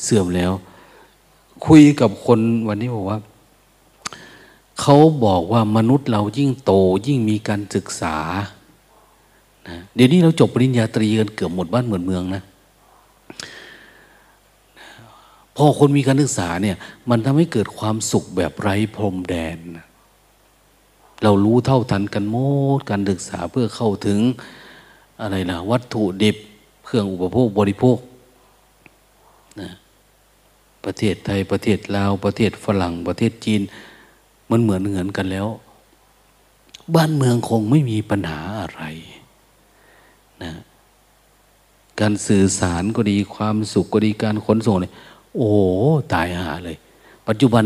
[0.03, 0.53] เสื่อมแล้ว
[1.67, 3.19] คุยกับคนวันนี้บอกว่า
[4.81, 6.73] เขาบอกว่ามนุษย์เรายิ่งโต
[7.07, 8.17] ยิ่งมีการศึกษา
[9.69, 12.43] นะเดี๋ยวนี้เราจบปริญญาตรีกันเกือบหมดบ้านเหมือนเมืองนะ
[15.57, 16.77] พอคนมีการศึกษาเนี่ย
[17.11, 19.59] มันทำให้เกิดความสุขแบบไร้พรมแดน
[21.23, 22.37] เรารู้เท่าทันกันหม
[22.79, 24.19] ดการศึกษาเพื่อเข้าถึง
[25.21, 26.37] อะไรล่ะวัตถุดิบ
[26.85, 27.99] เครื่องอุปโภคบริโภค
[29.61, 29.71] นะ
[30.85, 33.63] ประเทศไทยประเทศลาว ประเทศฝรั่ง ประเทศจีน
[34.51, 35.49] มันเหมือนเหมือนกันแล้ว
[36.95, 38.83] บ้านเมืองคงไม่มีปัญหาอะไร
[40.43, 40.53] นะ
[42.01, 44.93] การสื่อสารก็ดีความสุขก็ดีการขนส่งเนี่ย
[45.35, 45.51] โอ้
[46.13, 46.77] ตายหาเลย
[47.29, 47.65] ปัจจุบัน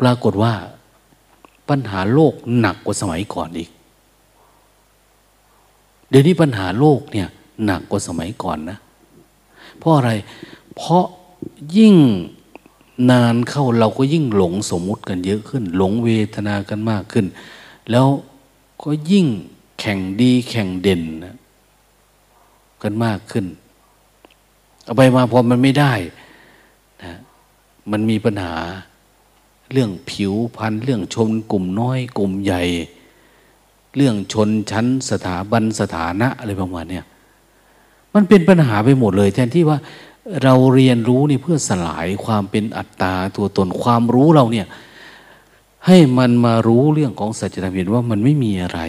[0.00, 0.54] ปรากฏว่า
[1.68, 3.70] ปัญหาโลกหนักกว่าสมัยก่อนอีก
[6.08, 7.28] เดี๋ยวนี้ปัญหาโลกเนี่ย
[7.64, 8.78] หนักกว่าสมัยก่อนนะ
[9.78, 10.10] เพราะอะไร
[10.76, 11.04] เพราะ
[11.76, 11.94] ยิ่ง
[13.10, 17.26] นานเข้าเราก็ยิ่งหลงสมมุติกันเยอะขึ้น หลงเวทนากันมากขึ้น
[17.90, 18.06] แล้ว
[18.82, 19.26] ก็ยิ่ง
[19.80, 21.36] แข่งดีแข่งเด่นนะ
[22.82, 23.46] กันมากขึ้น
[24.84, 25.92] เอาไปมาพอมันไม่ได้
[27.90, 28.54] มันมีปัญหา
[29.72, 32.62] เรื่องผิวพันธุ์เรื่องชนกลุ่มน้อยกลุ่มใหญ่
[33.96, 37.00] เรื่องชนชั้นสถาบันสถานะอะไรประมาณเนี้
[38.14, 39.78] มันเป็นปัญหาไปหมดเลย แทนที่ว่า
[40.42, 44.66] เราเรียนรู้นี่เพื่อสลายความเป็นอัตตาตัวตนความรู้เราเนี่ย
[45.86, 48.80] ให้มันมารู้เรื่องของสัจธรรมเห็นว่ามันไม่มีอะไร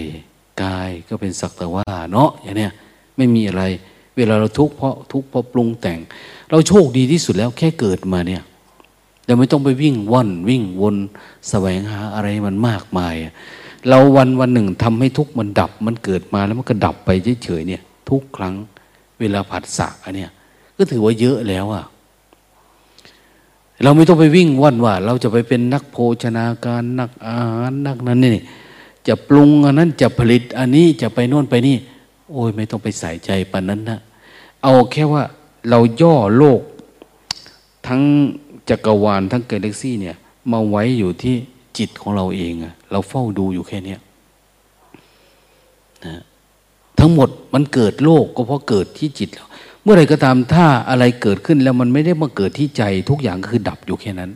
[0.64, 2.72] กายก็เป็นสักแต่ว่าเนาะอย่างเนี้ย
[3.18, 3.64] ไม่มีอะไร
[4.16, 6.00] เวลาเราทุกข์เพราะทุกข์เพราะปรุงแต่ง
[6.50, 8.42] เราโชคดีที่สุดแล้วแค่เกิดมาเนี่ย
[9.26, 10.96] เราไม่ต้องไปวิ่งว่อนวิ่งวน
[11.50, 13.16] แสวงหาอะไรมันมากมาย
[13.90, 17.10] เราวันวันหนึ่งทำให้ทุกมันดับ มันเกิดมาแล้วมันก็ดับไป
[17.44, 18.54] เฉยๆเนี่ย ทุกครั้ง
[19.20, 20.32] เวลาผัดสะเนี้ย
[20.78, 21.86] ก็ถือว่าเยอะแล้วอะ
[23.84, 28.44] เราไม่ต้องไปวิ่งว่อนว่า เราจะไปเป็นนักโภชนาการนักอาหารนักนั้นนี่
[29.08, 31.78] จะปรุงอันนั้นจะผลิตอันนี้จะไปโน่นไปนี่
[32.32, 34.00] โอ้ยไม่ต้องไปใส่ใจปานนั้นนะ
[34.64, 35.24] เอาแค่ว่า
[35.70, 36.62] เราย่อโลก
[37.88, 38.02] ทั้ง
[38.70, 40.16] จักรวาลทั้งกาแล็กซี่เนี่ย
[40.52, 41.36] มาไว้อยู่ที่
[41.78, 43.96] จิตของเราเองอะเราเฝ้าดูอยู่แค่นี้
[46.06, 46.22] นะ
[47.00, 49.46] ทั้งหมดมันเกิดโลกก็เพราะเกิดที่จิตเรา
[49.82, 54.32] เมื่อไรก็ตามถ้าอะไรเกิดขึ้นแล้วมันไม่ได้มาเกิดที่ใจ ทุกอย่างก็คือดับอยู่แค่นั้น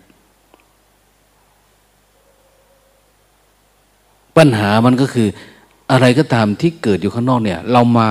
[4.38, 5.28] ปัญหามันก็คือ
[5.92, 8.10] อะไรก็ตามที่เกิดอยู่ข้างนอกเนี่ย เรามา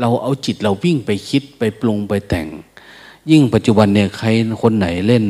[0.00, 2.48] เราเอาจิตเราวิ่งไปคิดไปปรุงไปแต่ง
[3.30, 4.28] ยิ่งปัจจุบันเนี่ยใคร
[4.62, 5.24] คนไหนเล่น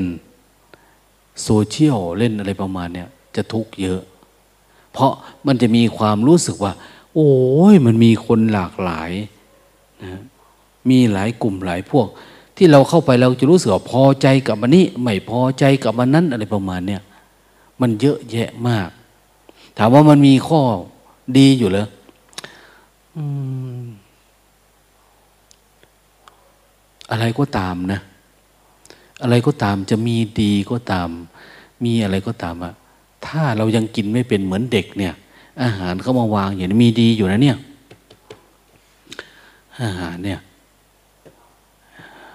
[1.43, 4.01] โซเชียลเล่นอะไรประมาณเนี่ยจะทุกข์เยอะ
[4.93, 5.13] เพราะ
[5.47, 6.73] มันจะมีความรู้สึกว่า
[7.15, 7.33] โอ้
[7.73, 9.11] ยมันมีคนหลากหลาย
[10.03, 10.23] นะ
[10.91, 12.07] มีหลายกลุ่มหลายพวก
[12.57, 17.03] ที่เราเข้าไปเราจะรู้สึกว่าพอใจกับมันนี้ไม่พอใจกับมันนั้นอะไรประมาณเนี่ย
[17.81, 18.89] มันเยอะแยะมาก
[19.77, 20.61] ถามว่ามันมีข้อ
[21.39, 21.87] ดีอยู่เหรอ
[27.11, 28.01] อะไรก็ตามนะ
[29.23, 31.09] อะไรก็ตามจะมีดีก็ตาม
[31.85, 32.73] มีอะไรก็ตามอะ
[33.27, 35.15] ถ้าเรายังกินไม่เป็นเหมือนเด็กเนี่ย
[35.63, 37.59] อาหารเขามาวางอย่างนี้มีดีอยู่นะเนี่ย
[39.83, 40.41] อาหารเนี่ย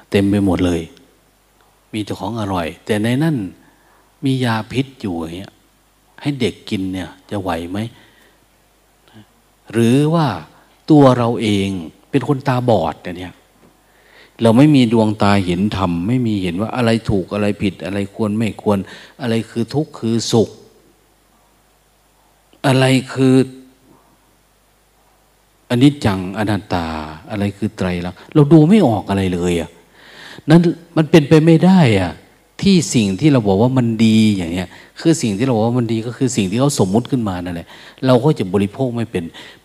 [0.09, 0.82] เต็มไปหมดเลย
[1.93, 3.38] มีเจ้าของอร่อย แต่ในนั่น
[4.26, 5.53] มียาพิษอยู่อย่างเงี้ย
[6.22, 7.80] ให้เด็กกินเนี่ย จะไหวไหม
[9.72, 10.28] หรือว่า
[10.89, 11.67] ตัวเราเอง
[12.09, 13.34] เป็นคนตาบอดเนี่ย
[14.42, 18.78] เราไม่มีดวงตาเห็นธรรม ไม่มีเห็นว่าอะไรถูกอะไรผิด อะไรควรไม่ควร
[19.22, 20.50] อะไรคือทุกข์คือสุข
[22.68, 23.36] อะไรคือ
[25.70, 26.86] อันนี้จังอนัตตา
[27.32, 29.70] อะไรคือไตรลักษณ์เราดูไม่ออกอะไรเลยอะ
[30.50, 30.62] นั้น
[30.98, 32.12] มันเป็นไปไม่ได้อะ
[32.62, 34.70] ที่สิ่งที่เราบอกว่ามันดีอย่างเงี้ย
[35.00, 37.68] คือสิ่งที่เราบอกว่ามันดีก็คือสิ่งที่เขาสมมุติขึ้นมานั่นแหละ
[38.06, 39.24] เราก็จะบริโภคไม่เป็น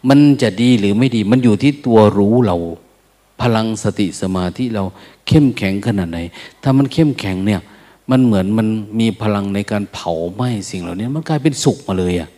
[0.09, 2.57] มันจะดีหรือไม่ดี มันอยู่ที่ตัวรู้เรา
[3.41, 4.85] พลังสติสมาธิเรา
[5.27, 6.19] เข้มแข็งขนาดไหน
[6.63, 7.61] ถ้ามันเข้มแข็งเนี่ย
[8.11, 8.69] มันเหมือนมัน
[9.01, 12.29] มีพลังในการเผาไหม้สิ่งเหล่านี้มันกลายเป็นสุกมาเลยอะ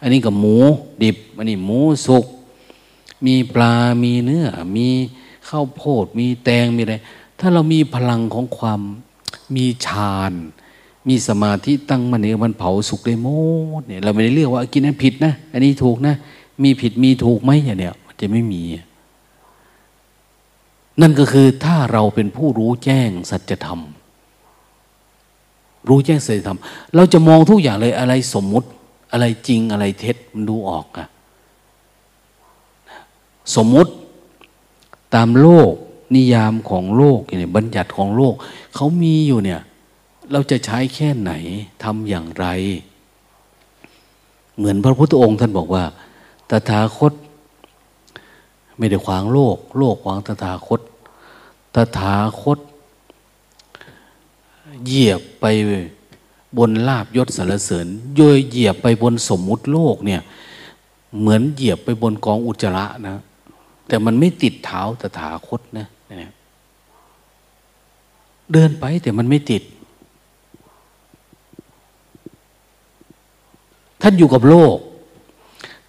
[0.00, 0.56] อันนี้กับหมู
[1.02, 2.26] ดิบ อันนี้หมูสุก
[3.26, 3.74] มีปลา
[4.04, 4.88] มีเนื้อ มี
[5.48, 6.96] ข้าวโพด มีแตง มีอะไร
[7.38, 8.80] ถ้าเรามีพลังของความ
[9.56, 10.32] มีฌาน
[11.08, 13.28] มีสมาธิตั้งมันเนี่ยมันเผาสุกได้หม
[13.80, 16.14] ดเนี่ย เราไม่ได้เลือกว่ากินนั้นผิดนะ อันนี้ถูกนะ
[16.62, 18.62] มีผิดมีถูกไหมอย่างเนี้ยมันจะไม่มี
[21.00, 23.80] นั่นก็คือถ้าเราเป็นผู้รู้แจ้งสัจธรรม
[25.88, 26.58] รู้แจ้งสัจธรรม
[26.94, 28.68] เราจะมองทุกอย่างเลยอะไรสมมุติ
[29.12, 31.08] อะไรจริงอะไรเท็จมันดูออกอะ
[33.56, 33.92] สมมุติ
[35.14, 35.72] ตามโลก
[36.14, 38.34] นิยามของโลกเนี่ยบัญญัติของโลก
[38.74, 39.60] เขามีอยู่เนี่ย
[40.32, 41.32] เราจะใช้แค่ไหน
[41.84, 42.46] ทำอย่างไร
[44.56, 45.84] เหมือนพระพุทธองค์ท่านบอกว่า
[46.50, 47.12] ตถาคต
[48.76, 50.80] ไม่ได้ขวางโลก โลกขวางตถาคต
[51.74, 52.58] ตถาคต
[54.84, 55.44] เหยียบไป
[56.58, 60.20] บนลาบยศสารเสริญโดยเหยียบไปบนสมมุติโลกเนี่ย
[61.18, 63.16] เหมือนเหยียบไปบนกองอุจจาระนะ
[63.88, 65.86] แต่มันไม่ติดเท้าตถาคตนะ
[68.52, 69.62] เดินไปแต่มันไม่ติด
[74.02, 74.76] ท่านอยู่กับโลก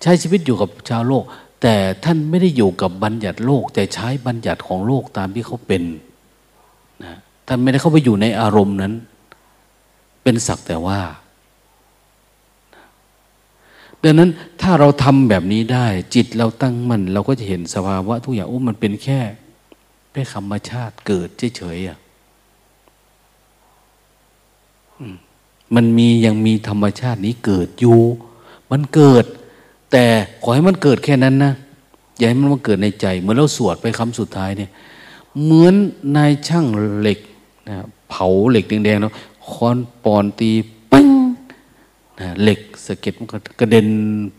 [0.01, 1.23] ใช้ชีวิตอยู่กับชาวโลก
[1.61, 5.83] แต่ท่านไม่ได้อยู่กับบัญญัติโลก แต่ใช้บัญญัติของโลกตามที่เขาเป็น
[7.03, 7.13] นะ
[7.47, 8.93] ท่านไม่ได้เข้าไปอยู่ในอารมณ์นั้น
[10.23, 11.01] เป็นสักแต่ว่า
[14.03, 14.29] ดังนั้น
[14.61, 19.19] ถ้าเราทำแบบนี้ได้ จิตเราตั้งมัน่นเราก็จะเห็นสภาวะทุกอย่างโอ้มันเป็นแค่
[20.11, 21.97] เป็นธรรมชาติเกิดเฉยๆอะ
[25.75, 27.99] มันมียังมีธรรมชาตินี้เกิดอยู่
[28.71, 29.25] มันเกิด
[29.97, 30.07] แต่
[30.43, 31.53] ขอให้มันเกิดแค่นั้นนะ
[32.17, 34.69] อย่าให้มันมาเกิดในใจ เหมือนเราสวดไปคำสุดท้ายเนี่ย
[35.43, 35.73] เหมือน
[36.15, 36.65] นายช่าง
[36.99, 37.19] เหล็ก
[37.69, 37.75] นะ
[38.09, 39.13] เผาเหล็กแดงๆแล้ว
[39.51, 40.51] คอนปอนตี
[40.91, 41.09] ปิ้ง
[42.19, 43.87] นะเหล็กสะเก็ดมันก็กระเด็น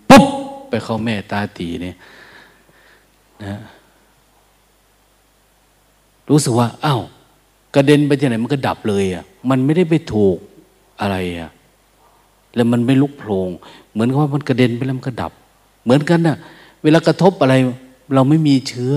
[0.08, 0.26] ปุ๊บ
[0.68, 1.96] ไปเข้าแม่ตาตีเนี่ย
[3.44, 3.60] นะ
[6.30, 7.02] รู้สึกว่าอ้าว
[7.74, 10.36] กระเด็นไปที่ไหนมันก็ดับเลยอะมันไม่ได้ไปถูก
[11.00, 11.50] อะไรอะ
[12.54, 13.50] แล้วมันไม่ลุกโผลง
[13.92, 15.32] เหมือนกับว่ามันกระเด็นไปแล้วมันก็ดับ
[15.86, 16.36] เหมือนกันนะ่ะ
[16.82, 17.54] เวลากระทบอะไร
[18.14, 18.94] เราไม่มีเชื้อ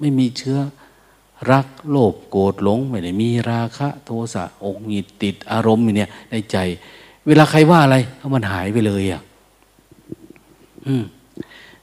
[0.00, 0.58] ไม่มีเชื้อ
[1.52, 6.56] รักโลภโกรธหลงไม่ได้มีราคะ โทสะอกหงิดติดอารมณ์เนี่ย ในใจ
[7.26, 7.96] เวลาใครว่าอะไร
[8.34, 9.22] มันหายไปเลยอะ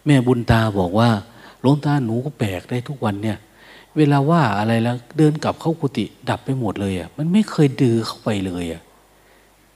[0.05, 1.09] แม่บุญตาบอกว่า
[1.61, 3.37] หลวงตาหนูก็แปลกได้ทุกวันเนี่ย
[3.97, 8.81] เวลาว่าอะไรแล้วเดินกลับเข้ากุฏิดับไปหมดเลยอะมันไม่เคยดื้อเข้าไปเลยอะ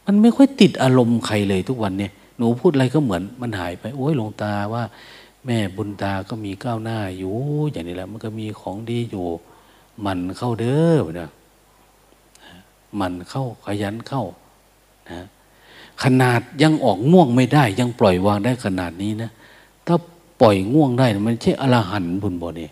[0.05, 2.11] มันไม่ค่อยติดอารมณ์ใครเลยทุกวันเนี่ย
[2.41, 4.83] นูพูดอะไรก็เหมือนมันหายไป โอ้ยหลวงตาว่า
[5.45, 7.35] แม่บุญตาก็มีก้าวหน้าอยู่
[7.71, 9.27] อย่างนี้แหละ มันก็มีของดีอยู่
[10.05, 11.29] มันเข้าเด้อนะ
[12.99, 14.23] มันเข้าขยันเข้า
[15.11, 15.25] นะ
[16.03, 19.31] ขนาดยังออกง่วงไม่ได้ ยังปล่อยวางได้ขนาดนี้นะ
[19.87, 19.95] ถ้า
[20.41, 22.71] ปล่อยง่วงได้ มันใช่อรหันต์บุญบ่เนี่ย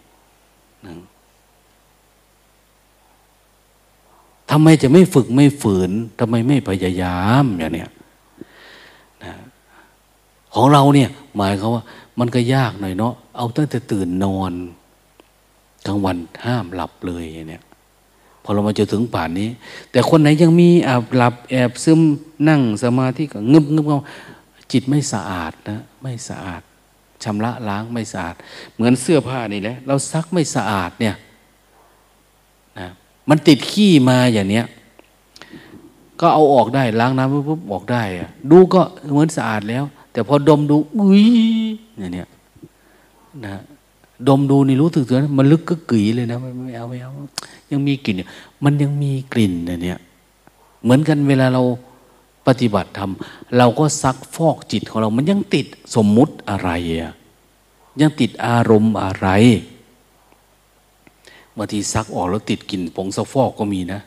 [4.51, 7.89] ทำไมจะไม่ฝึกไม่ฝืนทำไมไม่พยายามอย่างเนี้ย
[10.53, 11.83] ของเราเนี่ยหมายเขาว่า
[12.19, 14.53] มันก็ยากหน่อยเนาะเอาตั้งแต่ตื่นนอน
[15.85, 17.63] กลางวันห้ามหลับเลยเนี่ย
[18.43, 19.49] พอเรามาจะถึงป่านนี้
[19.91, 21.99] แต่คนไหนยังมีแอบหลับแอบซึม
[22.47, 24.01] นั่งสมาธิก็งึบงึบเงา
[24.71, 26.61] จิตไม่สะอาดนะ ไม่สะอาด
[27.23, 28.35] ชำระล้างไม่สะอาด
[28.75, 31.15] เหมือนเสื้อผ้านี่แหละเราซักไม่สะอาดเนี่ย
[32.79, 32.87] นะ
[33.29, 34.65] มันติดขี้มาอย่างเนี้ย
[36.19, 38.81] ก็เอาออกได้ล้างน้ำปุ๊บออกได้อะดูก็
[39.11, 39.83] เหมือนสะอาดแล้ว
[40.19, 41.25] แต่พอดมดู อุ้ย
[41.97, 42.27] อย่างเนี้ย
[43.45, 43.55] นะ
[44.27, 47.11] ดมดูนี่รู้สึกตัวมันลึกก็กึ๋ยเลยนะไม่ไม่เอาไม่เอา
[47.71, 48.15] ยังมีกลิ่น
[48.63, 49.99] มันยังมีกลิ่นเนี่ย
[50.83, 51.61] เหมือนกันเวลาเรา
[52.47, 55.65] ปฏิบัติทำเราก็ซักฟอกจิตของเรา มันยังติด
[55.95, 56.69] สมมุติอะไร
[57.01, 57.13] อะ
[58.01, 59.27] ยังติดอารมณ์อะไร
[61.57, 63.99] บางทีซักออกแล้วติดกลิ่นผงซักฟอกก็มีนะ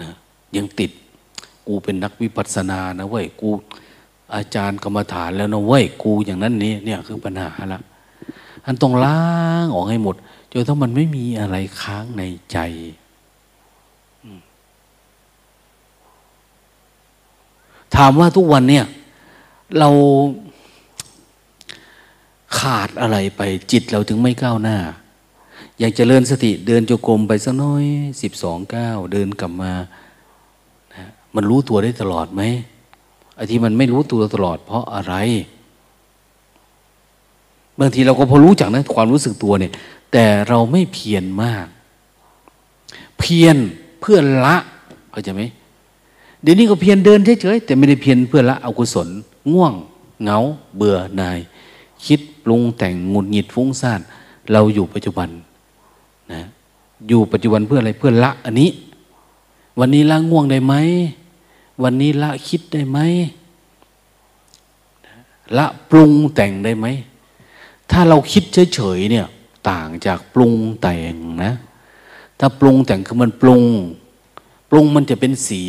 [0.00, 0.10] นะ
[0.56, 0.90] ยังติด
[1.66, 3.50] กูเป็นนักวิปัสสนานะเว้ยกู
[4.34, 7.80] อาจารย์กรรมฐานแล้วนะเว้ยกูอย่างนั้นนี้เนี่ยคือปัญหาละ
[8.66, 9.22] อันต้องล้า
[9.64, 10.16] งออกให้หมด
[10.52, 12.22] จนถ้ามันไม่มีอะไรค้างใน
[12.52, 12.58] ใจ
[17.94, 18.84] ถามว่าทุกวันเนี่ย
[19.78, 19.90] เรา
[22.58, 24.78] ขาดอะไรไปจิตเราถึงไม่ก้าวหน้า
[25.78, 27.84] อยากจะเริญสติเดินจงกรมไปสักน้อย
[28.22, 29.72] สิบสองก้าวเดินกลับมา
[30.94, 31.04] นะ
[31.34, 32.42] มันรู้ตัวได้ตลอดไหม
[33.36, 35.14] ไอ้ที่มันไม่รู้ตัวตลอด เพราะอะไร
[37.80, 39.72] บางทีเราก็พอรู้จักนะความรู้สึกตัวเนี่ย
[40.12, 41.66] แต่เราไม่เพียรมาก
[43.18, 43.56] เพียร
[44.00, 44.56] เพื่อละ
[45.10, 45.42] เข้าใจไหม
[46.42, 49.08] เดี๋ยวนี้ก็เพียรเดินเฉยๆแต่ไม่ได้เพียรเพื่อละอกุศล
[49.52, 49.72] ง่วง
[50.22, 50.38] เหงา
[50.76, 51.38] เบื่อนาย
[52.06, 54.00] คิดปรุงแต่งงุดหงิดฟุ้งซ่าน
[54.52, 55.28] เราอยู่ปัจจุบัน
[56.32, 56.42] นะ
[57.08, 58.70] อยู่ปัจจุบันเพื่ออะไรเพื่อละอันนี้
[59.78, 60.74] วันนี้ละง่วงได้ไหม
[61.82, 62.98] วันนี้ละคิดได้ไหม
[65.58, 66.86] ละปรุงแต่งได้ไหม
[67.90, 68.44] ถ้าเราคิด
[68.74, 69.26] เฉยๆเนี่ย
[69.70, 71.14] ต่างจากปรุงแต่ง
[71.44, 71.52] นะ
[72.38, 73.64] ถ้าปรุงแต่งคือมันปรุง
[74.70, 75.62] ปรุงมันจะเป็นสี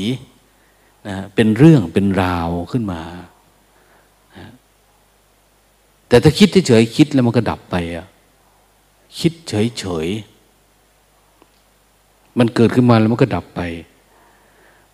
[1.07, 3.01] นะเป็นเรื่องเป็นราวขึ้นมา
[6.07, 8.07] แต่ถ้าคิดเฉยๆคิดแล้วมันก็ดับไปอะ
[9.19, 13.61] คิดเฉยๆมันเกิดขึ้นมาแล้วมันก็ดับไป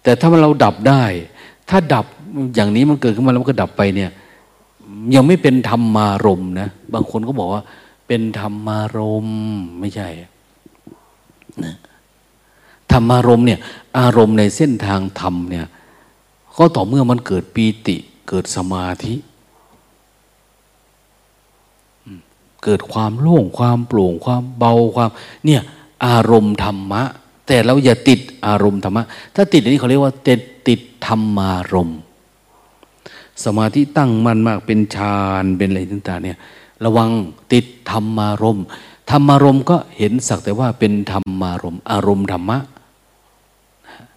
[0.03, 1.03] แต่ถ้าเราดับได้
[1.69, 2.05] ถ้าดับ
[2.55, 4.11] อย่างนี้มันเกิดขึ้นมาแล้วมันก็ดับไปเนี่ย
[5.15, 7.63] ยังไม่เป็นธรรมารมนะ บางคนก็บอกว่า
[8.07, 9.27] เป็นธรรมารม
[9.79, 10.09] ไม่ใช่
[11.63, 11.75] นะ
[12.91, 13.59] ธรรมารมเนี่ย
[13.99, 15.65] อารมณ์ในเส้นทางธรรมเนี่ย
[16.57, 17.97] ก็ต่อเมื่อมันเกิดปีติ
[18.29, 19.15] เกิดสมาธิ
[22.63, 25.09] เกิดความโล่งความโปร่งความเบาความ
[25.45, 25.61] เนี่ย
[26.05, 27.03] อารมณ์ธรรมะ
[27.51, 29.03] แต่เราอย่าติดอารมณ์ธรรมะ
[29.35, 31.99] ถ้าติดอันนี้เขาเรียกว่าติดติดธรรมารมณ์
[33.43, 36.37] สมาธิตั้งมั่นมากเป็นฌานเป็นอะไรต่างๆเนี่ย
[36.85, 37.09] ระวัง
[37.53, 38.59] ติดธรรมารม
[39.11, 42.57] ธรรมารมก็เห็นสักแต่ว่าเป็นธรรมารมอารมณ์ธรรมะ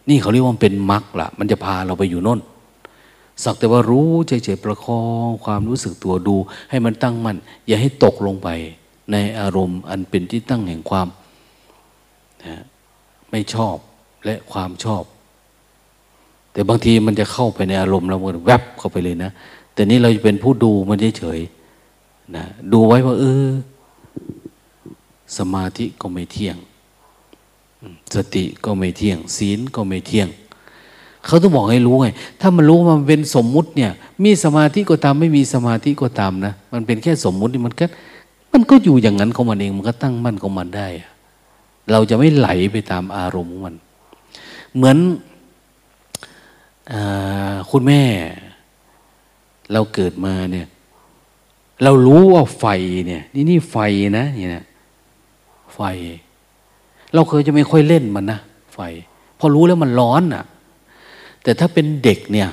[0.08, 2.40] นี่เขาเรียกว่าเป็นมรรคละมันจะพาเราไปอยู่น้น
[3.44, 6.36] สักแต่ว่ารู้เฉยๆประคองความรู้สึกตัวดู
[6.70, 8.48] ให้มันตั้งมั่นอย่าให้ตกลงไป
[9.12, 11.08] ในอารมณ์อันเป็นที่ตั้งแห่งความ
[13.34, 13.76] ไม่ชอบ
[14.24, 15.04] และความชอบ
[16.52, 19.30] แต่บางทีมันจะเข้าไปในอารมณ์เราเหมันแวบเข้าไปเลยนะ
[19.74, 23.46] แต่นี้เราจะเป็นผู้ดูมันเฉยๆนะดูไว้ว่า เออ
[25.38, 26.56] สมาธิก็ไม่เที่ยง
[28.14, 30.28] สติก็ไม่เที่ยง ศีลก็ไม่เที่ยง
[31.26, 32.08] เขาต้องบอกให้รู้ไง
[32.40, 33.90] ถ้ามันรู้มันเป็นสมมุติเนี่ย
[34.24, 37.86] มีสมาธิก็ตาม ไม่มีสมาธิก็ตามนะ มันเป็นแค่สมมุติมันก็
[38.52, 40.88] มันก็อยู่อย่างนั้นของมันเอง มันก็ตั้งมั่นของมันได้
[41.92, 43.74] เราจะไม่ไหลไปตามอารมณ์มัน
[44.74, 44.98] เหมือน
[46.92, 46.94] อ
[47.70, 48.02] คุณแม่
[49.72, 50.66] เราเกิดมาเนี่ย
[51.82, 52.66] เรารู้ว่าไฟ
[53.06, 53.76] เนี่ย นี่นี่ไฟ
[54.18, 54.64] นะนี่นะ
[55.74, 55.80] ไฟ
[57.14, 58.40] เราเคยจะไม่ค่อยเล่นมันนะ
[58.74, 58.78] ไฟ
[59.38, 60.44] พอรู้แล้วมันร้อนอะ่ะ
[61.42, 62.48] แต่ถ้าเป็นเด็กเนี่ย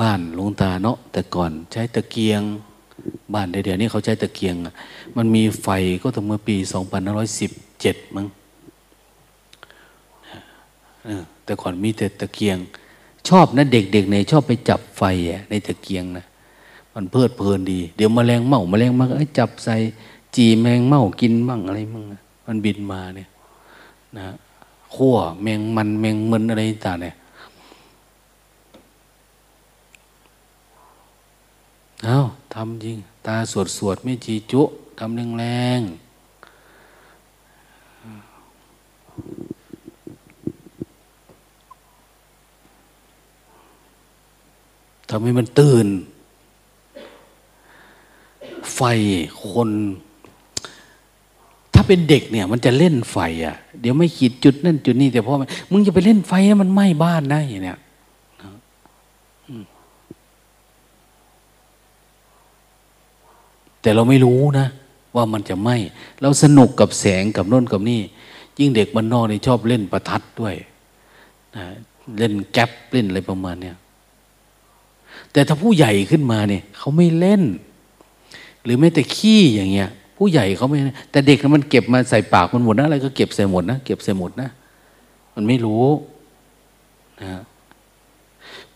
[0.00, 2.42] บ้านลงตาเนาะแต่ก่อนใช้ตะเกียง
[3.34, 4.54] บ้านเดี๋ยวนี้เขาใช้ตะเกียง
[5.16, 5.68] มันมีไฟ
[6.02, 6.56] ก็ตั้งเมื่อปี
[7.10, 8.26] 2510 เจ็ดมั้ง
[11.44, 12.58] แต่ก่อนมีแต่ตะเกียง
[13.28, 15.02] ชอบนะเด็กๆในชอบไปจับไฟ
[15.50, 16.24] ในตะเกียงนะ
[16.94, 19.76] มันเพลิดเพลินดี เดี๋ยวมแมลงเม่ามาแมลงมาก็จับใส่
[20.36, 22.04] จีแมงเม่ากินบ้างอะไรบ้าง
[22.46, 23.28] มันบินมาเนี่ย
[24.16, 24.26] นะ
[24.94, 27.14] ขั้วแมงมันแมงมันอะไรต่างเนี่ย
[32.04, 32.18] เอา
[32.54, 34.62] ทำจริง ตาสวดสวดไม่จีจุ
[34.98, 35.44] ทำแรงแร
[35.78, 35.80] ง
[45.10, 45.86] ทำให้มันตื่น
[48.74, 48.80] ไฟ
[49.50, 49.70] คน
[51.74, 55.34] ถ้าเป็นเด็กเนี่ย มันจะเล่นไฟอะ เดี๋ยวไม่ขีดจุดนั่นจุดนี้แต่พ่อ
[55.72, 57.78] มึงจะไปเล่นไฟให้มันไหม้บ้านได้เนี่ย
[63.82, 64.66] แต่เราไม่รู้นะ
[65.16, 65.76] ว่ามันจะไหม้
[66.22, 68.00] เราสนุกกับแสงกับน่นกับนี่
[68.58, 70.54] ยิ่งเด็กมันนอกนี่ชอบเล่นประทัดด้วย
[71.56, 71.64] นะ
[72.18, 73.76] เล่นแก๊ปเล่นอะไรประมาณเนี้ย
[75.32, 77.42] แต่ถ้าผู้ใหญ่ขึ้นมาเนี่ยเขาไม่เล่น
[78.64, 80.78] หรือแม้แต่ขี้อย่างเงี้ย ผู้ใหญ่เขาไม่
[81.10, 84.50] แต่เด็กมันเก็บมาใส่ปากมันหมดนะอะไรก็เก็บใส่หมดนะเก็บใส่หมดนะ
[85.34, 85.84] มันไม่รู้
[87.22, 87.42] นะ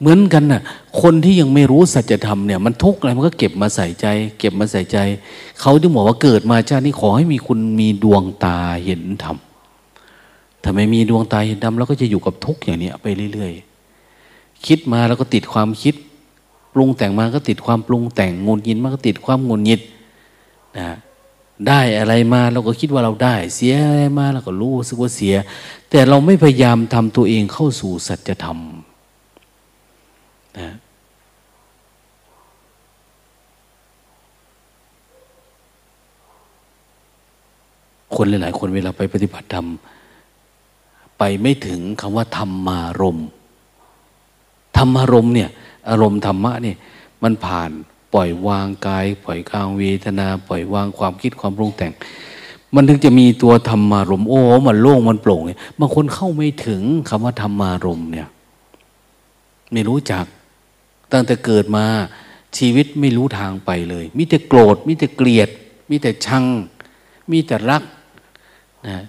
[0.00, 0.62] เหมือนกันนะ่ะ
[1.02, 4.06] คนที่ยังไม่รู้สัจธรรมเนี่ยมันทุกข์อะไรมันก็เก็บมาใส่ใจ
[4.38, 4.98] เก็บมาใส่ใจ
[5.60, 9.36] เขาที่บอกว่าเกิดมาชาตินี้ขอให้มีคุณมีดวงตาเห็นธรรม
[10.68, 15.94] ถ้าไม่มีดวงตาเห็นธรรมเราก็จะอยู่กับทุกข์อย่างนี้ไปเรื่อยๆ คิดมาแล้วก็ติดความคิด
[16.74, 19.80] ปรุงแต่งมาก็ติดความปรุงแต่งงุนยินมาก็ติดความงุนยิน
[20.78, 20.88] นะ
[21.66, 25.34] ได้อะไรมาเราก็คิดว่าเราได้ เสียอะไรมาเราก็รู้สึกว่าเสีย
[25.90, 28.58] แต่เราไม่พยายามทำตัวเองเข้าสู่สัจธรรม
[30.58, 30.70] นะ
[38.14, 39.68] คนหลายๆคนเวลาไปปฏิบัติธรรม
[41.18, 43.18] ไปไม่ถึงคำว่าธรรมารม
[44.76, 45.50] ธรรมารมเนี่ย
[45.88, 46.76] อารมณ์ธรรมะเนี่ย
[47.22, 47.70] มันผ่าน
[48.14, 51.92] ปล่อยวางกาย ปล่อยกางเวทนา ปล่อยวางความคิดความปรุงแต่ง
[52.74, 58.28] มันถึงจะมีตัวธรรมารมโอ้มันโล่งมันโปร่งเนี่ยบางคนเข้าไม่ถึงคำว่าธรรมารมเนี่ย
[59.72, 60.24] ไม่รู้จัก
[61.12, 61.84] ตั้งแต่เกิดมา
[62.58, 65.48] ชีวิตไม่รู้ทางไปเลยมิแต่โกรธมิแต่เกลียด
[65.90, 66.44] มิแต่ชัง
[67.30, 67.82] มีแต่รัก
[68.88, 69.04] นะ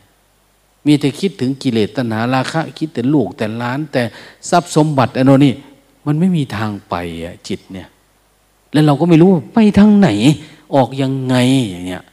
[0.86, 4.04] มีแต่คิดถึงกิเลสตัณหาราคะ คิดแต่ลูกแต่ล้าน แต่
[4.50, 5.54] ทรัพย์สมบัติอันนี้
[6.06, 7.88] มันไม่มีทางไปอะจิตเนี่ย
[8.74, 10.10] แล้วเราก็ไม่รู้ไปทางไหน
[10.76, 11.36] ออกยังไง
[11.70, 12.04] อย่างเงี้ย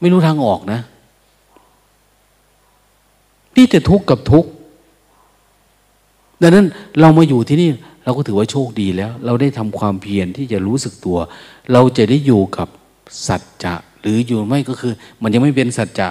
[0.00, 0.80] ไม่รู้ทางออกนะ
[3.56, 4.50] นี่แต่ทุกข์กับทุกข์
[6.42, 6.66] ดังนั้น
[7.00, 7.70] เรามาอยู่ที่นี่
[8.04, 11.18] เราก็ถือว่าโชคดีแล้ว เราได้ทำความเพียรที่จะรู้สึกตัว
[11.72, 12.68] เราจะได้อยู่กับ
[13.26, 16.08] สัจจะ หรืออยู่ไม่ก็คือ มันยังไม่เป็นสัจจะ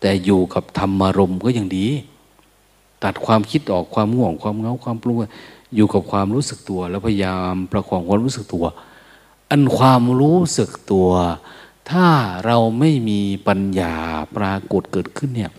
[0.00, 1.86] แต่อยู่กับธรรมารมก็ยังดี
[3.04, 5.16] ตัดความคิดออกความง่วงความเงาความปรุง
[5.74, 8.64] อยู่กับความรู้สึกตัว แล้วพยายามประคองความรู้สึกตัว
[9.50, 11.10] อันความรู้สึกตัว
[11.90, 12.06] ถ้า
[12.44, 13.94] เราไม่มีปัญญา
[14.36, 15.52] ปรากฏเกิดขึ้นเนี่ย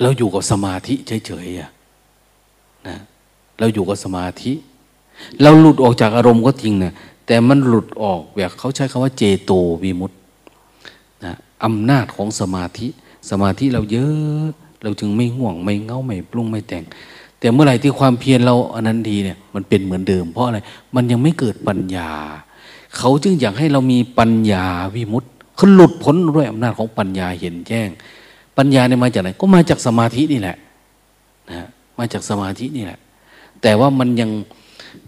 [0.00, 2.98] เราอยู่กับสมาธิเฉยๆนะ
[3.58, 4.52] เราอยู่กับสมาธิ
[5.42, 6.92] เราหลุดออกจากอารมณ์ก็จริงนะ
[7.26, 10.14] แต่มันหลุดออกแบบเขาใช้คำว่าเจโตวิมุตต
[11.64, 12.88] อำนาจของสมาธิ
[13.30, 14.46] สมาธิเราเยอะ
[14.82, 16.84] เราจึงไม่ห่วงไม่เงาไม่ปรุงไม่แต่ง
[17.38, 20.58] แต่เมื่อไหร่ที่ความเพียรเราอันนั้นดีเนี่ย มันเป็นเหมือนเดิม เพราะอะไร
[20.94, 22.10] มันยังไม่เกิดปัญญา
[22.96, 24.64] เขาจึงอยากให้เรามีปัญญา
[24.94, 27.88] วิมุตต์เขาหลุดพ้นด้วยอำนาจของปัญญาเห็นแจ้ง
[28.56, 30.56] ปัญญาเนี่ยมาจากไหน ก็มาจากสมาธินี่แหละ
[31.50, 31.66] นะ
[31.98, 32.98] มาจากสมาธินี่แหละ
[33.62, 34.30] แต่ว่ามันยัง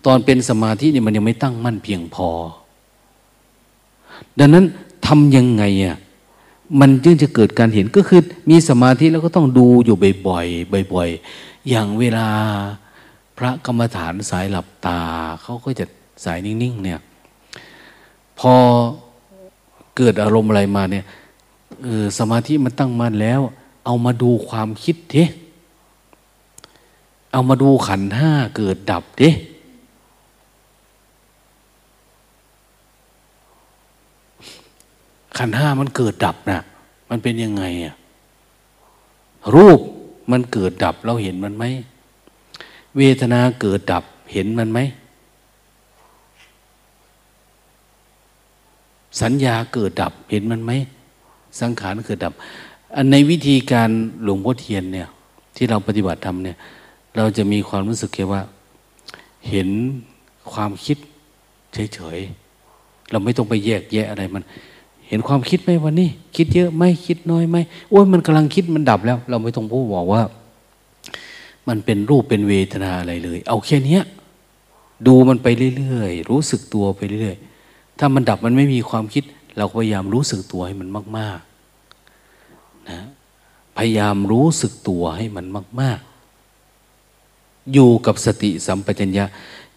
[0.06, 2.28] ตอนเป็นสมาธินี่มันยังไม่ตั้งมั่นเพียงพอ
[4.38, 4.64] ดังนั้น
[5.06, 5.96] ทำยังไงอะ
[6.80, 8.20] มันจึงจะเกิดการเห็นก็คือ
[8.50, 9.96] มีสมาธิแล้วก็ต้องดูอยู่
[10.26, 12.28] บ่อยๆบ่อยๆอย่างเวลา
[13.38, 15.00] พระกรรมฐานสายหลับตา
[15.42, 15.84] เขาก็จะ
[16.24, 17.00] สายนิ่งๆเนี่ย
[18.38, 18.52] พอ
[19.96, 21.04] เกิดอารมณ์อะไรมาเนี่ย
[21.86, 23.40] ออสมาธิมันตั้งมั่นแล้ว
[23.86, 25.16] เอามาดูความคิดเท
[27.32, 29.30] เอามาดูขันห้าเกิดดับเด้
[35.38, 36.58] ขันห้ามันเกิดดับนะ
[37.10, 37.94] มันเป็นยังไงอะ
[39.54, 39.80] รูป
[40.30, 41.64] มันเกิดดับเราเห็นมันไหม
[42.96, 44.78] เวทนาเกิดดับเห็นมันไหม
[49.20, 50.72] สัญญาเกิดดับเห็นมันไหม
[51.60, 52.34] สังขารเกิดดับ
[52.96, 53.90] อันในวิธีการ
[54.24, 55.08] หลวงพ่อเทียนเนี่ย
[55.56, 56.56] ที่เราปฏิบัติทำเนี่ย
[57.16, 58.42] เราจะมีความรู้สึกแค่ว่า
[59.50, 59.68] เห็น
[60.52, 60.98] ความคิด
[61.94, 64.42] เฉยๆเราไม่ต้องไปแยกแยะอะไรมัน
[65.12, 67.56] เห็นความคิดไหมวันนี้ คิดเยอะไหมคิดน้อยไหม
[67.90, 70.22] โอ้ยมันกำลังคิดมันดับแล้ว เราไม่ต้องพูดบอกว่า
[71.68, 73.98] มันเป็นรูปเป็นเวทนาอะไรเลย เอาแค่นี้
[75.06, 79.24] ดูมันไปเรื่อยๆรู้สึกตัวไปเรื่อยๆถ้ามันดับมันไม่มีความคิด
[79.56, 83.00] เราพยายามรู้สึกตัวให้มันมากๆนะ
[83.76, 85.46] พยายามรู้สึกตัวให้มัน
[85.80, 86.00] มาก
[86.86, 89.24] ๆ อยู่กับสติสัมปชัญญะ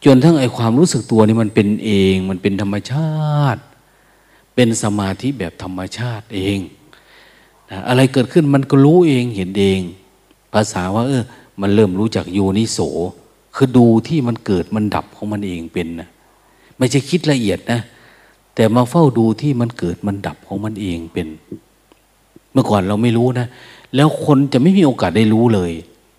[0.06, 3.14] จนทั้งไอความรู้สึกตัวนี่มันเป็นเอง มันเป็นธรรมชา
[3.56, 3.62] ติ
[4.56, 6.60] เป็นสมาธิแบบธรรมชาติเอง
[7.72, 9.80] นะอะไรเกิดขึ้นมันก็รู้เองเห็นเอง
[10.54, 11.24] ภาษาว่า เออ
[11.62, 12.80] มันเริ่มรู้จักโยนิโส
[13.56, 16.10] คือดูที่มันเกิดมันดับของมันเองเป็นนะ
[16.78, 17.82] ไม่ใช่คิดละเอียดนะ
[18.56, 21.28] แต่มาเฝ้าดูที่มันเกิดมันดับของมันเองเป็น
[22.52, 23.48] เมื่อก่อนเราไม่รู้นะ
[23.96, 25.72] แล้วคนจะไม่มีโอกาสได้รู้เลย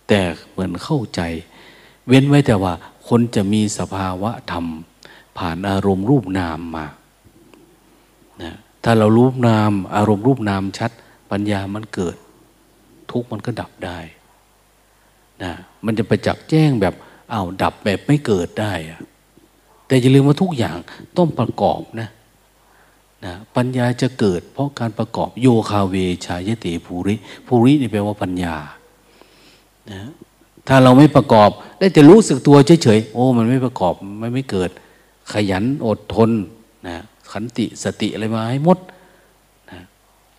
[0.09, 1.21] แต่เหมือนเข้าใจ
[2.07, 2.73] เว้นไว้แต่ว่า
[3.09, 4.67] คนจะมีสภาวะธรรม
[5.39, 6.87] ผ่านอารมณ์รูปนามมา
[8.43, 8.53] นะ
[8.85, 10.91] ถ้าเรารูปนาม อารมณ์รูปนามชัด
[11.31, 12.17] ปัญญามันเกิด
[13.11, 13.99] ทุกมันก็ดับได้
[15.43, 15.53] นะ
[15.85, 16.95] มันจะไปจักแจ้งแบบ
[17.33, 19.01] อ้าวดับแบบไม่เกิดได้อะ
[19.87, 20.77] แต่อย่าลืมว่าทุกอย่าง
[21.17, 22.09] ต้องประกอบนะ
[23.25, 25.95] นะปัญญาจะเกิด เพราะการประกอบโยคาเว
[26.27, 27.15] ชายติภูริ
[27.47, 28.57] ภูรินี่แปลว่าปัญญา
[29.91, 30.01] นะ
[30.69, 34.71] ถ้าเราไม่ประกอบ ได้แต่รู้สึกตัวเฉยๆโอ้ มันไม่ประกอบไม่ไม่เกิด
[35.33, 36.31] ขยันอดทน
[36.89, 38.79] นะ ขันติสติอะไรมาให้หมด
[39.71, 39.83] นะ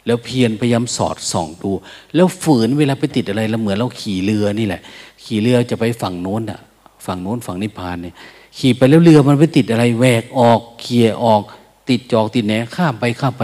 [0.06, 1.70] แล้วเพียรพยายามสอดส่องดู
[2.16, 4.82] แล้วฝืนเวลาไปติดอะไรแล้วเหมือนเราขี่เรือนี่แหละ
[5.26, 6.60] ขี่เรือจะไปฝั่งโน้นอะ
[7.06, 8.16] ฝั่งโน้นฝั่งนิพพานเนี่ย
[8.58, 11.42] ขี่ไปแล้วเรือมันไปติดอะไรแหวกออกเขี่ยออก
[11.90, 13.44] ติดจอกติดแหนข้ามไปข้ามไป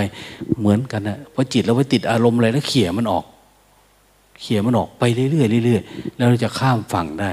[0.60, 3.26] เหมือนกันนะพอจิตเราไปติดอารมณ์อะไรแล้วเขี่ยมันออก
[4.42, 7.32] เขี่ยมันออกไปเรื่อยๆเรื่อยๆแล้วเราจะข้ามฝั่งได้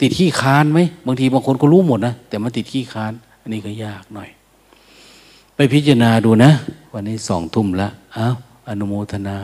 [0.00, 3.12] ติดขี้ค้านไหมบางทีบางคนก็รู้หมดนะแต่มันติดขี้ค้าน
[3.42, 4.28] อันนี้ก็ยากหน่อย
[5.56, 6.50] ไปพิจารณาดูนะ
[6.92, 8.34] วันนี้สองทุ่มละอ้าว
[8.68, 9.38] อนุโมทนา